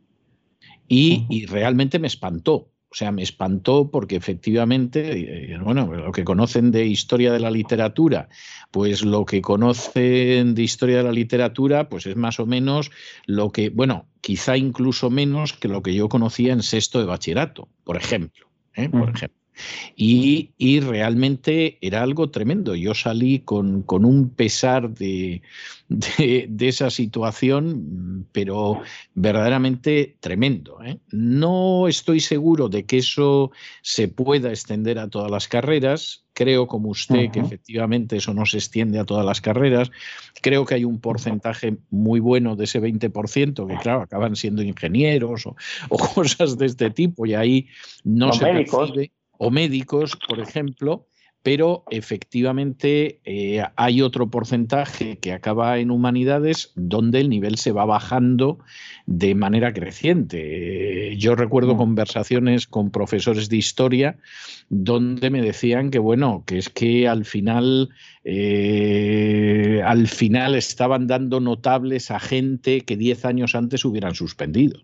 [0.89, 6.87] y realmente me espantó, o sea, me espantó porque efectivamente, bueno, lo que conocen de
[6.87, 8.29] historia de la literatura,
[8.71, 12.91] pues lo que conocen de historia de la literatura, pues es más o menos
[13.27, 17.69] lo que, bueno, quizá incluso menos que lo que yo conocía en sexto de bachillerato,
[17.85, 18.49] por ejemplo.
[18.75, 18.89] ¿eh?
[18.89, 19.38] Por ejemplo.
[19.97, 22.75] Y, realmente era algo tremendo.
[22.75, 25.43] Yo salí con, un pesar de,
[26.59, 28.81] esa situación, pero
[29.15, 30.79] verdaderamente tremendo.
[30.85, 30.99] ¿eh?
[31.11, 33.51] No estoy seguro de que eso
[33.83, 36.25] se pueda extender a todas las carreras.
[36.33, 39.91] Creo, como usted, que efectivamente eso no se extiende a todas las carreras.
[40.41, 45.47] Creo que hay un porcentaje muy bueno de ese 20%, que claro, acaban siendo ingenieros
[45.47, 45.57] o,
[46.15, 47.67] cosas de este tipo, y ahí
[48.05, 51.07] no se percibe o médicos, por ejemplo,
[51.43, 57.85] pero efectivamente eh, hay otro porcentaje que acaba en humanidades donde el nivel se va
[57.85, 58.59] bajando
[59.07, 61.17] de manera creciente.
[61.17, 61.79] yo recuerdo mm.
[61.79, 64.19] conversaciones con profesores de historia
[64.69, 67.89] donde me decían que bueno, que es que al final,
[68.25, 74.81] eh, al final estaban dando notables a gente que diez años antes hubieran suspendido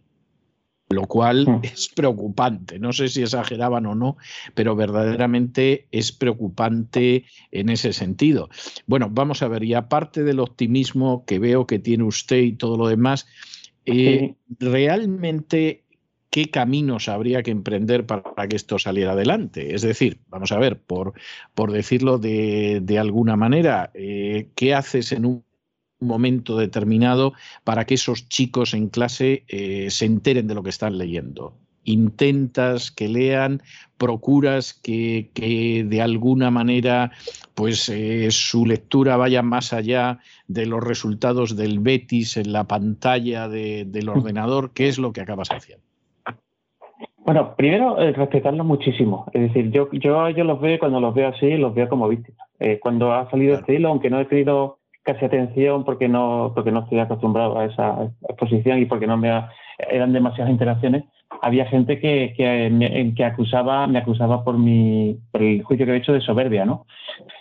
[0.95, 1.61] lo cual hmm.
[1.63, 2.79] es preocupante.
[2.79, 4.17] No sé si exageraban o no,
[4.55, 8.49] pero verdaderamente es preocupante en ese sentido.
[8.87, 12.77] Bueno, vamos a ver, y aparte del optimismo que veo que tiene usted y todo
[12.77, 13.27] lo demás,
[13.87, 15.85] eh, realmente
[16.35, 19.73] qué caminos habría que emprender para que esto saliera adelante.
[19.73, 21.13] Es decir, vamos a ver, por,
[21.55, 25.45] por decirlo de, alguna manera, eh, ¿qué haces en un
[26.01, 27.33] momento determinado
[27.65, 31.55] para que esos chicos en clase eh, se enteren de lo que están leyendo?
[31.85, 33.63] intentas que lean,
[33.99, 35.31] procuras que,
[35.87, 37.13] de alguna manera
[37.55, 43.49] pues eh, su lectura vaya más allá de los resultados del Betis en la pantalla
[43.49, 45.85] del ordenador, ¿qué es lo que acabas haciendo?
[47.25, 49.25] Bueno, primero eh, respetarlo muchísimo.
[49.33, 52.47] Es decir, yo, yo, yo los veo cuando los veo así, los veo como víctimas.
[52.59, 56.73] Eh, cuando ha salido este hilo, aunque no he tenido casi atención porque no, porque
[56.73, 59.31] no estoy acostumbrado a esa exposición y porque no me
[59.79, 61.05] eran demasiadas interacciones,
[61.43, 65.97] había gente que, que, que, acusaba, me acusaba por, mi, por el juicio que he
[65.97, 66.87] hecho de soberbia, ¿no?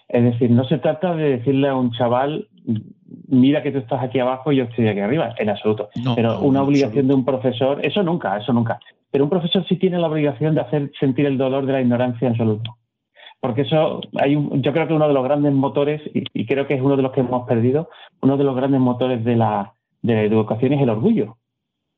[0.10, 2.48] Es decir, no se trata de decirle a un chaval,
[3.28, 5.90] mira que tú estás aquí abajo y yo estoy aquí arriba, en absoluto.
[6.16, 8.80] Pero una obligación de un profesor, eso nunca, eso nunca.
[9.12, 12.28] Pero un profesor sí tiene la obligación de hacer sentir el dolor de la ignorancia
[12.28, 12.78] en absoluto.
[13.44, 16.76] Porque eso, hay un, yo creo que uno de los grandes motores, y, creo que
[16.76, 17.90] es uno de los que hemos perdido,
[18.22, 21.36] uno de los grandes motores de la, de la educación es el orgullo.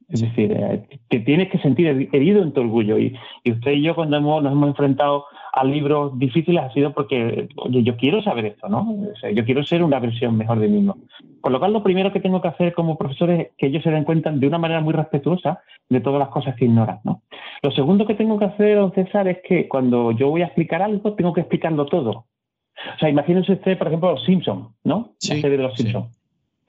[0.10, 3.00] Es decir, eh, que tienes que sentir herido en tu orgullo.
[3.00, 7.48] Y, usted y yo cuando hemos, nos hemos enfrentado a libros difíciles ha sido porque,
[7.56, 8.94] oye, yo quiero saber esto, ¿no?
[9.34, 10.98] yo quiero ser una versión mejor de mí mismo.
[11.42, 13.90] Por lo cual, lo primero que tengo que hacer como profesor es que ellos se
[13.90, 17.22] den cuenta de una manera muy respetuosa de todas las cosas que ignoran, ¿no?
[17.62, 20.82] Lo segundo que tengo que hacer, don César, es que cuando yo voy a explicar
[20.82, 22.12] algo, tengo que explicarlo todo.
[22.12, 25.14] O sea, imagínense usted, por ejemplo, Los Simpsons, ¿no?
[25.30, 26.25] la serie de Los Simpsons.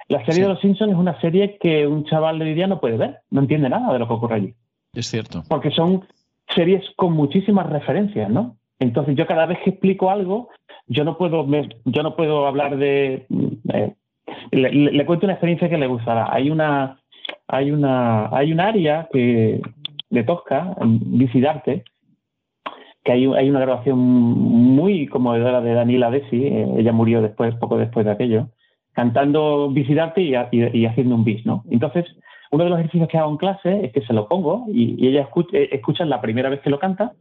[0.09, 2.81] La serie de Los Simpsons es una serie que un chaval de hoy día no
[2.81, 4.55] puede ver, no entiende nada de lo que ocurre allí.
[4.93, 5.43] Es cierto.
[5.49, 6.05] Porque son
[6.55, 8.57] series con muchísimas referencias, ¿no?
[8.79, 10.49] Entonces yo cada vez que explico algo,
[10.87, 11.47] yo no puedo,
[11.85, 13.27] yo no puedo hablar de...
[13.73, 13.95] Eh,
[14.53, 16.33] le, cuento una experiencia que le gustará.
[16.33, 17.01] Hay una,
[17.49, 19.61] hay una, hay un área que,
[20.11, 21.85] de Tosca, Vicidarte,
[23.03, 27.77] que hay, hay, una grabación muy conmovedora de Daniela Desi, eh, ella murió después, poco
[27.77, 28.49] después de aquello,
[28.97, 31.63] cantando Vicidarte y, y, haciendo un bis, ¿no?
[31.71, 32.07] Entonces,
[32.51, 35.21] uno de los ejercicios que hago en clase es que se lo pongo y, ella
[35.21, 37.13] escucha, eh, escucha la primera vez que lo canta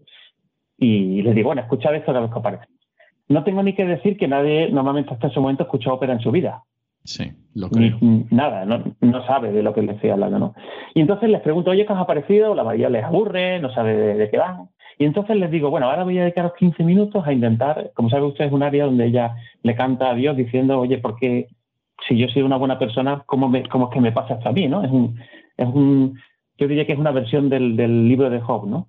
[0.77, 2.65] y les digo, bueno, escuchad esto cada vez que aparece.
[3.27, 6.31] No tengo ni que decir que nadie normalmente hasta ese momento escucha ópera en su
[6.31, 6.63] vida.
[7.03, 7.97] Sí, lo creo.
[8.31, 10.55] nada, no, sabe de lo que le estoy hablando, ¿no?
[10.95, 12.55] Y entonces les pregunto, oye, ¿qué os ha parecido?
[12.55, 14.69] La mayoría les aburre, no sabe de, qué van.
[14.97, 18.23] Y entonces les digo, bueno, ahora voy a dedicaros 15 minutos a intentar, como sabe
[18.23, 21.47] usted, es un área donde ella le canta a Dios diciendo, oye, ¿por qué
[22.07, 24.53] si yo soy una buena persona, cómo, me, cómo es que me pasa esto a
[24.53, 24.83] mí, ¿no?
[24.83, 25.19] Es un,
[25.57, 26.19] es un,
[26.57, 28.87] yo diría que es una versión del, del libro de Job, ¿no?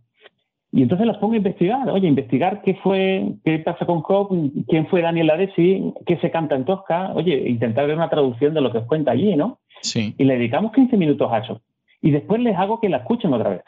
[0.72, 4.28] Y entonces las pongo a investigar, oye, investigar qué fue, qué pasa con Job,
[4.68, 8.60] quién fue Daniel Adesi, qué se canta en Tosca, oye, intentar ver una traducción de
[8.60, 9.60] lo que os cuenta allí, ¿no?
[9.80, 10.14] Sí.
[10.18, 11.62] Y le dedicamos 15 minutos a eso.
[12.02, 13.64] Y después les hago que la escuchen otra vez.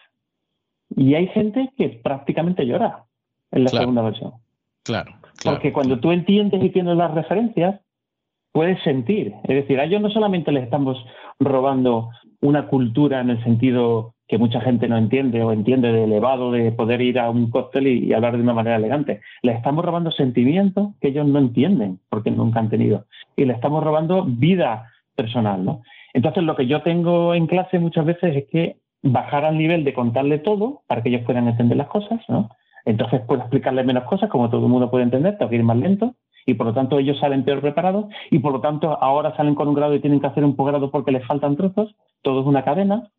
[0.96, 3.04] Y hay gente que prácticamente llora
[3.52, 4.32] en la segunda versión.
[4.82, 5.12] Claro,
[5.44, 7.80] Porque cuando tú entiendes y tienes las referencias,
[8.52, 9.34] puedes sentir.
[9.44, 11.04] Es decir, a ellos no solamente les estamos
[11.38, 16.52] robando una cultura en el sentido que mucha gente no entiende o entiende de elevado
[16.52, 19.22] de poder ir a un cóctel y, hablar de una manera elegante.
[19.42, 23.06] Le estamos robando sentimientos que ellos no entienden porque nunca han tenido.
[23.36, 25.82] Y le estamos robando vida personal, ¿no?
[26.12, 29.94] Entonces lo que yo tengo en clase muchas veces es que bajar al nivel de
[29.94, 32.50] contarle todo para que ellos puedan entender las cosas, ¿no?
[32.84, 35.76] Entonces puedo explicarle menos cosas, como todo el mundo puede entender, tengo que ir más
[35.76, 36.14] lento,
[36.48, 39.68] y por lo tanto ellos salen peor preparados y por lo tanto ahora salen con
[39.68, 42.64] un grado y tienen que hacer un posgrado porque les faltan trozos, todo es una
[42.64, 43.10] cadena.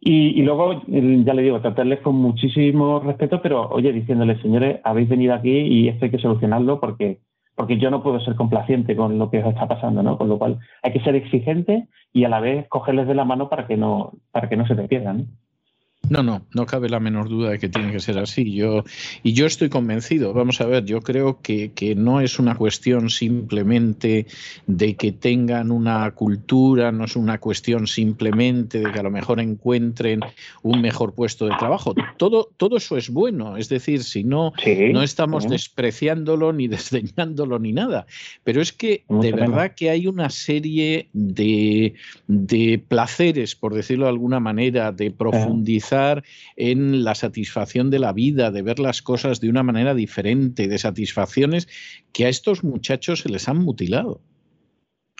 [0.00, 5.34] Y, luego, ya le digo, tratarles con muchísimo respeto, pero oye, diciéndoles, señores, habéis venido
[5.34, 7.20] aquí y esto hay que solucionarlo porque,
[7.54, 10.18] porque yo no puedo ser complaciente con lo que os está pasando, ¿no?
[10.18, 13.48] Con lo cual hay que ser exigente y a la vez cogerles de la mano
[13.48, 15.28] para que no, para que no se te pierdan.
[16.10, 18.54] No, no cabe la menor duda de que tiene que ser así.
[18.54, 18.84] Yo,
[19.22, 23.10] y yo estoy convencido, vamos a ver, yo creo que, que, no es una cuestión
[23.10, 24.26] simplemente
[24.66, 29.40] de que tengan una cultura, no es una cuestión simplemente de que a lo mejor
[29.40, 30.20] encuentren
[30.62, 31.94] un mejor puesto de trabajo.
[32.16, 34.52] Todo, todo eso es bueno, es decir, si no,
[34.92, 38.06] no estamos despreciándolo ni desdeñándolo ni nada.
[38.44, 41.94] Pero es que de verdad que hay una serie de,
[42.26, 45.97] de placeres, por decirlo de alguna manera, de profundizar
[46.56, 50.78] en la satisfacción de la vida, de ver las cosas de una manera diferente, de
[50.78, 51.68] satisfacciones
[52.12, 54.20] que a estos muchachos se les han mutilado.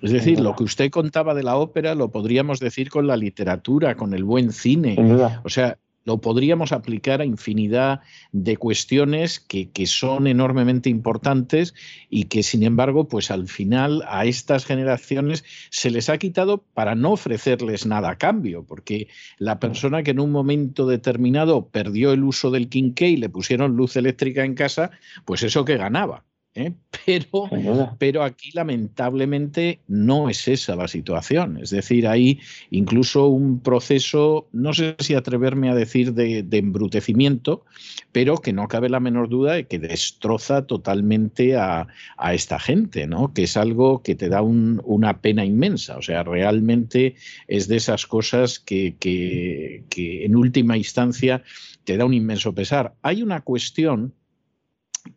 [0.01, 3.97] Es decir, lo que usted contaba de la ópera lo podríamos decir con la literatura,
[3.97, 4.97] con el buen cine.
[5.43, 5.79] O sea,
[6.09, 8.01] lo podríamos aplicar a infinidad
[8.33, 11.75] de cuestiones que, son enormemente importantes
[12.09, 16.95] y que, sin embargo, pues al final a estas generaciones se les ha quitado para
[16.95, 22.25] no ofrecerles nada a cambio, porque la persona que en un momento determinado perdió el
[22.25, 24.91] uso del quinqué y le pusieron luz eléctrica en casa,
[25.27, 26.25] pues eso que ganaba.
[26.59, 26.75] ¿Eh?
[27.07, 31.57] Pero, pero aquí lamentablemente no es esa la situación.
[31.57, 32.41] Es decir, hay
[32.71, 37.65] incluso un proceso, no sé si atreverme a decir de, embrutecimiento,
[38.13, 41.87] pero que no cabe la menor duda de que destroza totalmente a,
[42.33, 43.33] esta gente, ¿no?
[43.33, 45.97] que es algo que te da una pena inmensa.
[45.97, 47.15] O sea, realmente
[47.47, 51.43] es de esas cosas que, que en última instancia
[51.85, 52.95] te da un inmenso pesar.
[53.01, 54.13] Hay una cuestión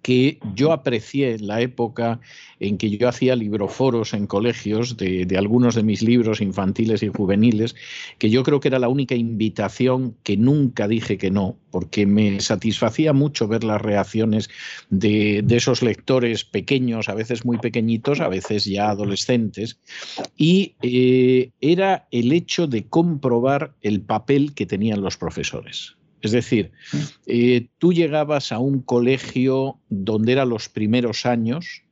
[0.02, 2.20] que yo aprecié en la época
[2.60, 7.76] en que yo hacía libroforos en colegios de, algunos de mis libros infantiles y juveniles,
[8.18, 12.40] que yo creo que era la única invitación que nunca dije que no, porque me
[12.40, 14.50] satisfacía mucho ver las reacciones
[14.90, 19.80] de, esos lectores pequeños, a veces muy pequeñitos, a veces ya adolescentes,
[20.38, 25.96] y eh, era el hecho de comprobar el papel que tenían los profesores.
[26.22, 26.72] Es decir,
[27.26, 31.84] eh, tú llegabas a un colegio donde eran los primeros años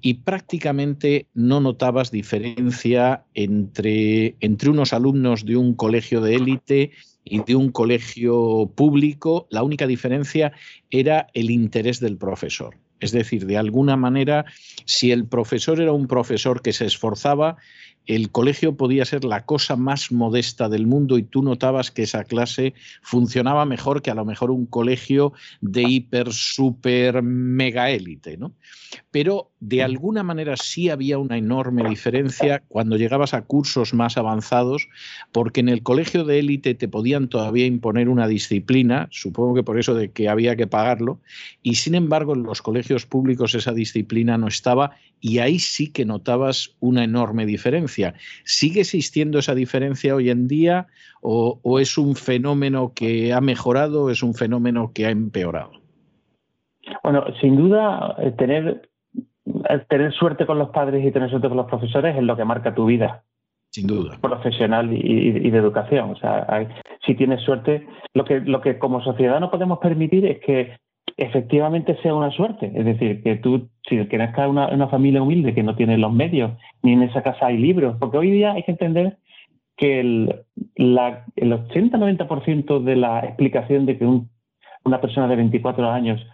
[0.00, 6.90] y prácticamente no notabas diferencia entre, entre unos alumnos de un colegio de élite
[7.24, 9.46] y de un colegio público.
[9.50, 10.52] La única diferencia
[10.90, 12.76] era el interés del profesor.
[13.00, 14.44] Es decir, de alguna manera,
[14.84, 17.56] si el profesor era un profesor que se esforzaba,
[18.06, 22.24] el colegio podía ser la cosa más modesta del mundo y tú notabas que esa
[22.24, 28.52] clase funcionaba mejor que a lo mejor un colegio de hiper, super, mega élite, ¿no?
[29.12, 34.88] Pero de alguna manera sí había una enorme diferencia cuando llegabas a cursos más avanzados,
[35.30, 39.78] porque en el colegio de élite te podían todavía imponer una disciplina, supongo que por
[39.78, 41.20] eso de que había que pagarlo,
[41.62, 46.04] y sin embargo en los colegios públicos esa disciplina no estaba y ahí sí que
[46.04, 47.89] notabas una enorme diferencia.
[48.44, 50.86] ¿Sigue existiendo esa diferencia hoy en día
[51.20, 55.72] o, es un fenómeno que ha mejorado o es un fenómeno que ha empeorado?
[57.02, 61.56] Bueno, sin duda, eh, tener, eh, tener suerte con los padres y tener suerte con
[61.56, 63.22] los profesores es lo que marca tu vida.
[63.70, 64.18] Sin duda.
[64.20, 66.10] Profesional y, de educación.
[66.10, 66.68] O sea,
[67.06, 70.76] si tienes suerte, lo que, lo que como sociedad no podemos permitir es que
[71.20, 72.72] efectivamente sea una suerte.
[72.74, 76.12] Es decir, que tú, si que nazca una, una familia humilde que no tiene los
[76.12, 76.52] medios,
[76.82, 79.18] ni en esa casa hay libros, porque hoy día hay que entender
[79.76, 80.34] que el,
[80.76, 86.26] la, el 80-90% de la explicación de que una persona de 24 años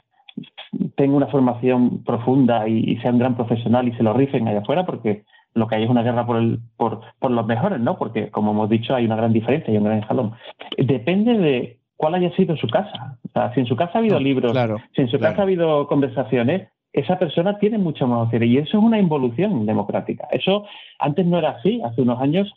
[0.95, 4.87] tenga una formación profunda y, sea un gran profesional y se lo rifen allá afuera,
[4.87, 5.25] porque
[5.55, 7.99] lo que hay es una guerra por, el, por, por los mejores, ¿no?
[7.99, 10.33] Porque, como hemos dicho, hay una gran diferencia, hay un gran escalón.
[10.77, 13.19] Depende de cuál haya sido su casa.
[13.25, 14.53] O sea, si en su casa ha habido libros,
[14.95, 18.49] si en su casa ha habido conversaciones, esa persona tiene mucho más opciones.
[18.49, 20.27] Y eso es una involución democrática.
[20.31, 20.65] Eso
[20.99, 21.81] antes no era así.
[21.85, 22.53] Hace unos años,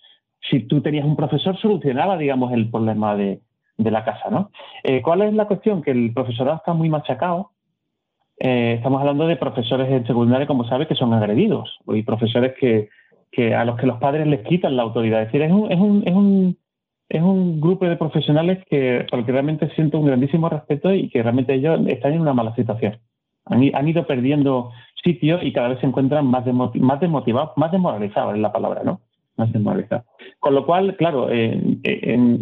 [0.49, 3.41] si tú tenías un profesor, solucionaba, digamos, el problema de,
[3.77, 4.51] la casa, ¿no?
[4.83, 5.81] Eh, ¿Cuál es la cuestión?
[5.81, 7.51] Que el profesorado está muy machacado.
[8.37, 11.77] Eh, estamos hablando de profesores en secundaria, como sabe, que son agredidos.
[11.87, 12.89] Y profesores que,
[13.31, 15.21] que a los que los padres les quitan la autoridad.
[15.21, 16.57] Es decir, es un, es un, es un
[17.09, 21.23] es un grupo de profesionales que, por que realmente siento un grandísimo respeto y que
[21.23, 22.99] realmente ellos están en una mala situación.
[23.45, 24.69] Han, ido perdiendo
[25.03, 29.01] sitio y cada vez se encuentran más, más desmotivados, más desmoralizados es la palabra, ¿no?
[29.37, 30.05] Más desmoralizados.
[30.39, 31.79] Con lo cual, claro, en,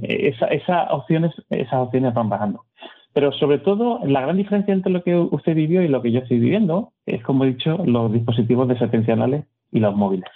[0.02, 2.66] esas, opciones, esas opciones van bajando.
[3.14, 6.20] Pero sobre todo, la gran diferencia entre lo que usted vivió y lo que yo
[6.20, 10.30] estoy viviendo es, como he dicho, los dispositivos desatencionales y los móviles.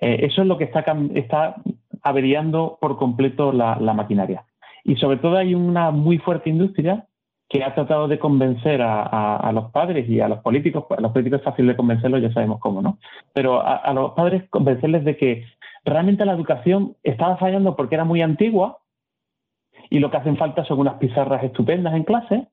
[0.00, 1.56] Eh, eso es lo que está, está
[2.08, 4.44] averiando por completo la, maquinaria.
[4.84, 7.06] Y sobre todo hay una muy fuerte industria
[7.48, 11.40] que ha tratado de convencer a, los padres y a los políticos, a los políticos
[11.40, 12.98] es fácil de convencerlos, ya sabemos cómo, ¿no?
[13.32, 15.44] Pero a, a, los padres convencerles de que
[15.84, 18.78] realmente la educación estaba fallando porque era muy antigua
[19.88, 22.48] y lo que hacen falta son unas pizarras estupendas en clase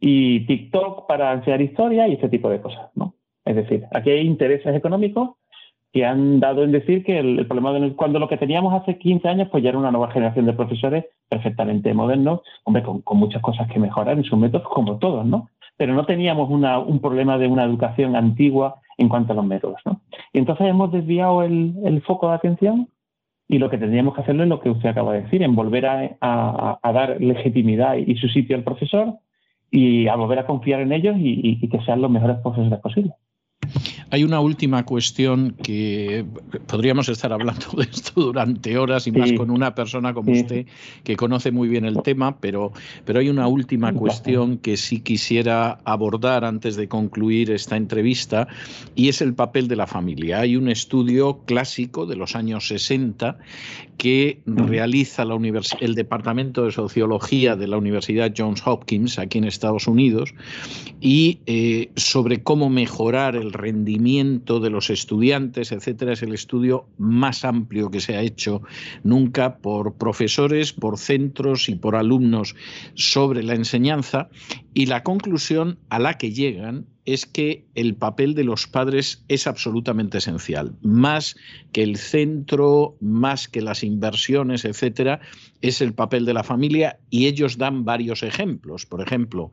[0.00, 3.14] y TikTok para enseñar historia y este tipo de cosas, ¿no?
[3.44, 5.36] Es decir, aquí hay intereses económicos
[5.96, 9.28] que han dado en decir que el, problema de cuando lo que teníamos hace 15
[9.28, 13.66] años pues ya era una nueva generación de profesores perfectamente modernos, hombre, con, muchas cosas
[13.72, 15.48] que mejorar en sus métodos como todos, ¿no?
[15.78, 20.02] Pero no teníamos un problema de una educación antigua en cuanto a los métodos, ¿no?
[20.34, 22.90] Y entonces hemos desviado el, foco de atención
[23.48, 25.86] y lo que tendríamos que hacerlo es lo que usted acaba de decir, en volver
[25.86, 29.14] a, dar legitimidad y su sitio al profesor
[29.70, 33.14] y a volver a confiar en ellos y, y que sean los mejores profesores posibles.
[34.10, 36.24] Hay una última cuestión que
[36.66, 40.66] podríamos estar hablando de esto durante horas y más con una persona como usted
[41.02, 42.72] que conoce muy bien el tema, pero,
[43.04, 48.46] pero hay una última cuestión que sí quisiera abordar antes de concluir esta entrevista
[48.94, 50.40] y es el papel de la familia.
[50.40, 53.38] Hay un estudio clásico de los años 60
[53.98, 55.36] que realiza la
[55.80, 60.34] el Departamento de Sociología de la Universidad Johns Hopkins aquí en Estados Unidos
[61.00, 67.44] y eh, sobre cómo mejorar el rendimiento de los estudiantes, etcétera, es el estudio más
[67.44, 68.62] amplio que se ha hecho
[69.02, 72.54] nunca por profesores, por centros y por alumnos
[72.94, 74.28] sobre la enseñanza
[74.74, 79.46] y la conclusión a la que llegan es que el papel de los padres es
[79.46, 80.76] absolutamente esencial.
[80.82, 81.36] Más
[81.72, 85.20] que el centro, más que las inversiones, etcétera,
[85.62, 88.86] es el papel de la familia y ellos dan varios ejemplos.
[88.86, 89.52] Por ejemplo,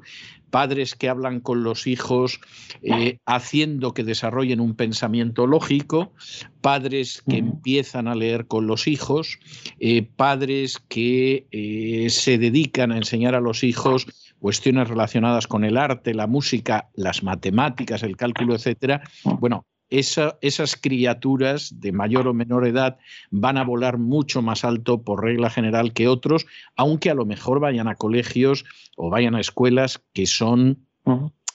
[0.54, 2.40] padres que hablan con los hijos
[2.84, 6.14] eh, haciendo que desarrollen un pensamiento lógico,
[6.62, 9.40] padres que empiezan a leer con los hijos,
[9.80, 14.06] eh, padres que eh, se dedican a enseñar a los hijos
[14.38, 19.02] cuestiones relacionadas con el arte, la música, las matemáticas, el cálculo, etcétera,
[19.40, 22.98] bueno, esas criaturas de mayor o menor edad
[23.30, 27.60] van a volar mucho más alto por regla general que otros, aunque a lo mejor
[27.60, 28.66] vayan a colegios
[28.96, 30.88] o vayan a escuelas que son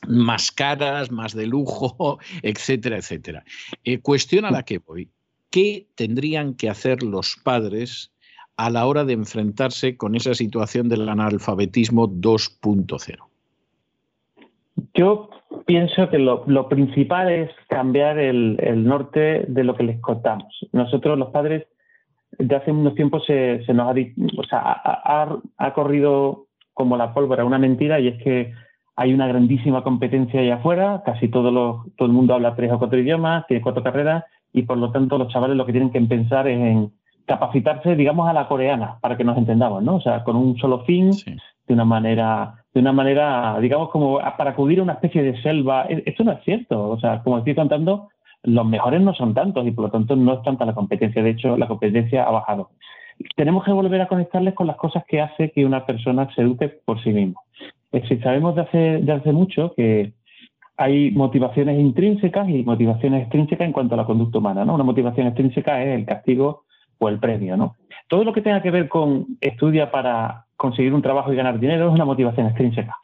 [0.06, 3.44] más caras, más de lujo, etcétera, etcétera.
[3.84, 5.10] Eh, cuestión a la que voy.
[5.50, 8.12] ¿Qué tendrían que hacer los padres
[8.56, 13.27] a la hora de enfrentarse con esa situación del analfabetismo 2.0?
[14.98, 15.30] Yo
[15.64, 20.52] pienso que lo, principal es cambiar el, norte de lo que les contamos.
[20.72, 21.68] Nosotros los padres,
[22.36, 23.94] de hace unos tiempos se, nos ha,
[24.36, 28.52] o sea, ha, corrido como la pólvora una mentira y es que
[28.96, 32.98] hay una grandísima competencia allá afuera, casi todo, todo el mundo habla tres o cuatro
[32.98, 36.48] idiomas, tiene cuatro carreras y por lo tanto los chavales lo que tienen que pensar
[36.48, 36.92] es en
[37.24, 39.96] capacitarse, digamos, a la coreana, para que nos entendamos, ¿no?
[39.96, 44.50] O sea, con un solo fin, de una manera, de una manera, digamos, como para
[44.50, 45.86] acudir a una especie de selva.
[45.88, 46.90] E, esto no es cierto.
[46.90, 48.08] O sea, como estoy contando,
[48.42, 51.22] los mejores no son tantos y por lo tanto no es tanta la competencia.
[51.22, 52.70] De hecho, la competencia ha bajado.
[53.36, 56.68] Tenemos que volver a conectarles con las cosas que hace que una persona se eduque
[56.68, 57.40] por sí mismo.
[57.90, 60.12] Es decir, sabemos de hace, de hace mucho que
[60.76, 64.64] hay motivaciones intrínsecas y motivaciones extrínsecas en cuanto a la conducta humana.
[64.64, 64.74] ¿no?
[64.74, 66.64] Una motivación extrínseca es el castigo
[66.98, 67.56] o el premio.
[67.56, 67.74] ¿no?
[68.08, 71.88] Todo lo que tenga que ver con estudia para conseguir un trabajo y ganar dinero
[71.88, 72.96] es una motivación extrínseca.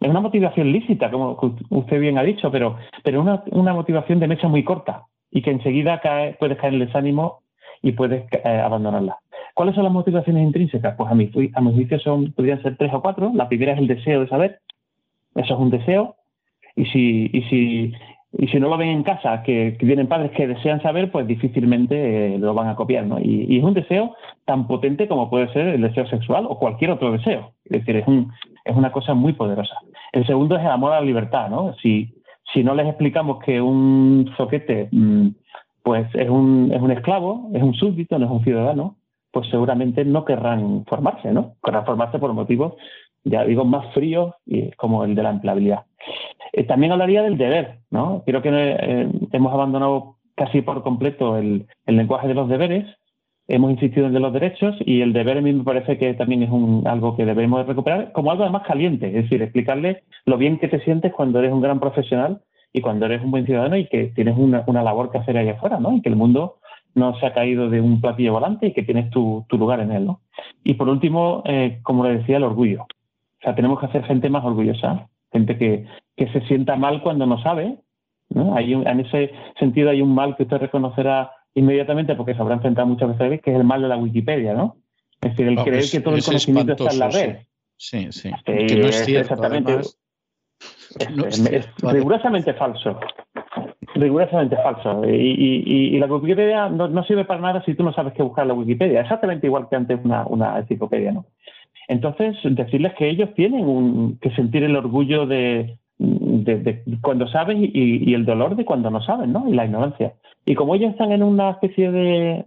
[0.00, 1.38] Es una motivación lícita, como
[1.68, 5.50] usted bien ha dicho, pero, pero una, una motivación de mecha muy corta y que
[5.50, 7.42] enseguida cae, puedes caer en el desánimo
[7.82, 9.18] y puedes eh, abandonarla.
[9.54, 10.96] ¿Cuáles son las motivaciones intrínsecas?
[10.96, 13.30] Pues a mi, a mi juicio son, podrían ser tres o cuatro.
[13.34, 14.60] La primera es el deseo de saber.
[15.34, 16.16] Eso es un deseo.
[16.76, 17.92] Y si, y si
[18.32, 22.34] y si no lo ven en casa, que, tienen padres que desean saber, pues difícilmente
[22.34, 23.18] eh, lo van a copiar, ¿no?
[23.18, 24.14] Y, es un deseo
[24.44, 27.52] tan potente como puede ser el deseo sexual o cualquier otro deseo.
[27.64, 28.32] Es decir, es, un,
[28.64, 29.74] es una cosa muy poderosa.
[30.12, 31.74] El segundo es el amor a la libertad, ¿no?
[31.82, 32.14] Si,
[32.52, 35.28] si no les explicamos que un soquete mm,
[35.82, 38.96] pues es un, es un esclavo, es un súbdito, no es un ciudadano,
[39.32, 41.54] pues seguramente no querrán formarse, ¿no?
[41.62, 42.74] Querrán formarse por motivos,
[43.24, 45.84] ya digo, más fríos y como el de la empleabilidad.
[46.52, 48.22] Eh, también hablaría del deber, ¿no?
[48.26, 52.86] Creo que eh, hemos abandonado casi por completo el, lenguaje de los deberes,
[53.46, 56.42] hemos insistido en de los derechos y el deber a mí me parece que también
[56.42, 60.58] es un, algo que debemos recuperar como algo más caliente, es decir, explicarle lo bien
[60.58, 62.40] que te sientes cuando eres un gran profesional
[62.72, 65.80] y cuando eres un buen ciudadano y que tienes una, labor que hacer ahí afuera,
[65.80, 65.96] ¿no?
[65.96, 66.58] Y que el mundo
[66.94, 70.06] no se ha caído de un platillo volante y que tienes tu, lugar en él,
[70.06, 70.20] ¿no?
[70.64, 72.82] Y por último, eh, como le decía, el orgullo.
[72.82, 77.42] O sea, tenemos que hacer gente más orgullosa gente que, se sienta mal cuando no
[77.42, 77.78] sabe.
[78.28, 78.54] ¿no?
[78.54, 82.86] Hay en ese sentido hay un mal que usted reconocerá inmediatamente porque se habrá enfrentado
[82.86, 84.76] muchas veces, que es el mal de la Wikipedia, ¿no?
[85.20, 87.36] Es decir, el creer que todo el conocimiento está en la red.
[87.76, 88.30] Sí, sí.
[88.44, 89.78] que no es cierto, exactamente.
[89.78, 93.00] es, rigurosamente falso.
[93.94, 95.02] Rigurosamente falso.
[95.06, 98.54] Y, la Wikipedia no, sirve para nada si tú no sabes qué buscar en la
[98.54, 99.00] Wikipedia.
[99.00, 101.26] Exactamente igual que antes una, una enciclopedia, ¿no?
[101.90, 105.76] Entonces, decirles que ellos tienen que sentir el orgullo de,
[107.00, 109.48] cuando saben y, el dolor de cuando no saben, ¿no?
[109.48, 110.14] Y la ignorancia.
[110.46, 112.44] Y como ellos están en una especie de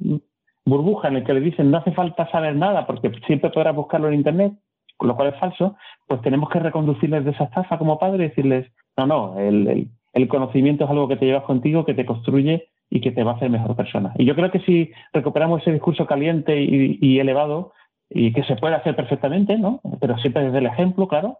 [0.65, 4.07] burbuja en la que le dicen no hace falta saber nada porque siempre podrás buscarlo
[4.07, 4.53] en Internet,
[5.01, 5.75] lo cual es falso,
[6.07, 10.85] pues tenemos que reconducirles de esa estafa como padre y decirles, no, no, el, conocimiento
[10.85, 13.49] es algo que te llevas contigo, que te construye y que te va a hacer
[13.49, 14.13] mejor persona.
[14.17, 17.73] Y yo creo que si recuperamos ese discurso caliente y elevado,
[18.09, 19.81] y que se puede hacer perfectamente, ¿no?
[19.99, 21.39] Pero siempre desde el ejemplo, claro,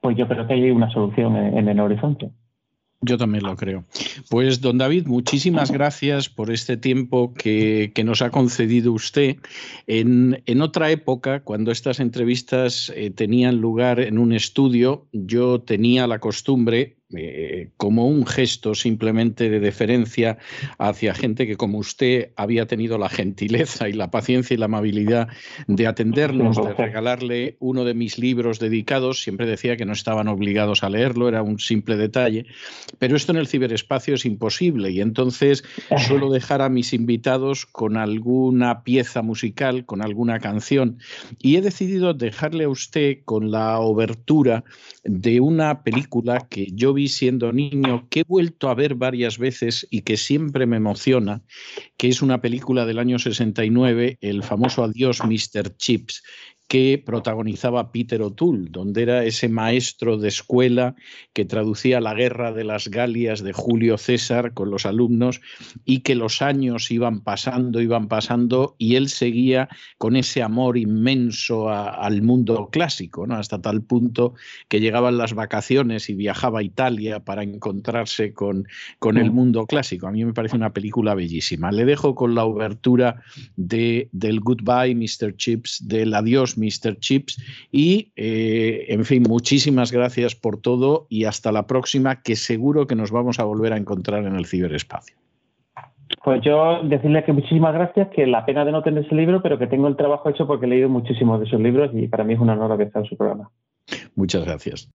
[0.00, 2.30] pues yo creo que hay una solución en, el horizonte.
[3.02, 3.84] Yo también lo creo.
[4.30, 9.36] Pues, don David, muchísimas gracias por este tiempo que, nos ha concedido usted.
[9.86, 16.18] En, otra época, cuando estas entrevistas eh, tenían lugar en un estudio, yo tenía la
[16.18, 20.38] costumbre, eh, como un gesto simplemente de deferencia
[20.78, 25.28] hacia gente que como usted había tenido la gentileza y la paciencia y la amabilidad
[25.68, 30.82] de atendernos, de regalarle uno de mis libros dedicados, siempre decía que no estaban obligados
[30.82, 32.46] a leerlo, era un simple detalle,
[32.98, 35.62] pero esto en el ciberespacio es imposible y entonces
[36.08, 40.98] suelo dejar a mis invitados con alguna pieza musical, con alguna canción.
[41.38, 44.64] Y he decidido dejarle a usted con la obertura
[45.04, 49.86] de una película que yo vi siendo niño, que he vuelto a ver varias veces
[49.90, 51.42] y que siempre me emociona,
[51.96, 55.76] que es una película del año 69, el famoso Adiós Mr.
[55.76, 56.24] Chips,
[56.68, 60.96] que protagonizaba Peter O'Toole, donde era ese maestro de escuela
[61.32, 65.40] que traducía la guerra de las Galias de Julio César con los alumnos
[65.84, 71.68] y que los años iban pasando, iban pasando y él seguía con ese amor inmenso
[71.68, 73.36] al mundo clásico, ¿no?
[73.36, 74.34] hasta tal punto
[74.68, 78.66] que llegaban las vacaciones y viajaba a Italia para encontrarse con,
[78.98, 79.34] con el mm.
[79.34, 80.08] mundo clásico.
[80.08, 81.70] A mí me parece una película bellísima.
[81.70, 83.22] Le dejo con la obertura
[83.56, 85.36] de, del Goodbye, Mr.
[85.36, 86.98] Chips, del Adiós, Mr.
[86.98, 87.42] Chips.
[87.70, 92.94] Y, eh, en fin, muchísimas gracias por todo y hasta la próxima, que seguro que
[92.94, 95.16] nos vamos a volver a encontrar en el ciberespacio.
[96.24, 99.58] Pues yo decirle que muchísimas gracias, que la pena de no tener ese libro, pero
[99.58, 102.34] que tengo el trabajo hecho porque he leído muchísimos de esos libros y para mí
[102.34, 103.50] es un honor haber estado en su programa.
[104.14, 104.90] Muchas gracias.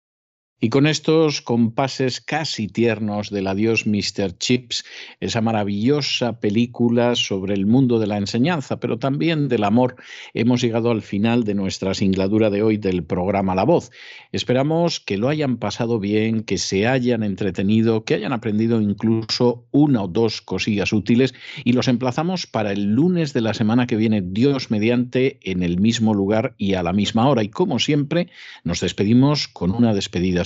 [0.59, 4.39] Y con estos compases casi tiernos del adiós Mr.
[4.39, 4.87] Chips,
[5.21, 9.97] esa maravillosa película sobre el mundo de la enseñanza, pero también del amor,
[10.33, 13.91] hemos llegado al final de nuestra singladura de hoy del programa La Voz.
[14.33, 20.05] Esperamos que lo hayan pasado bien, que se hayan entretenido, que hayan aprendido incluso una
[20.05, 21.35] o dos cosillas útiles
[21.65, 25.79] y los emplazamos para el lunes de la semana que viene, Dios mediante, en el
[25.79, 27.43] mismo lugar y a la misma hora.
[27.43, 28.29] Y como siempre,
[28.65, 30.46] nos despedimos con una despedida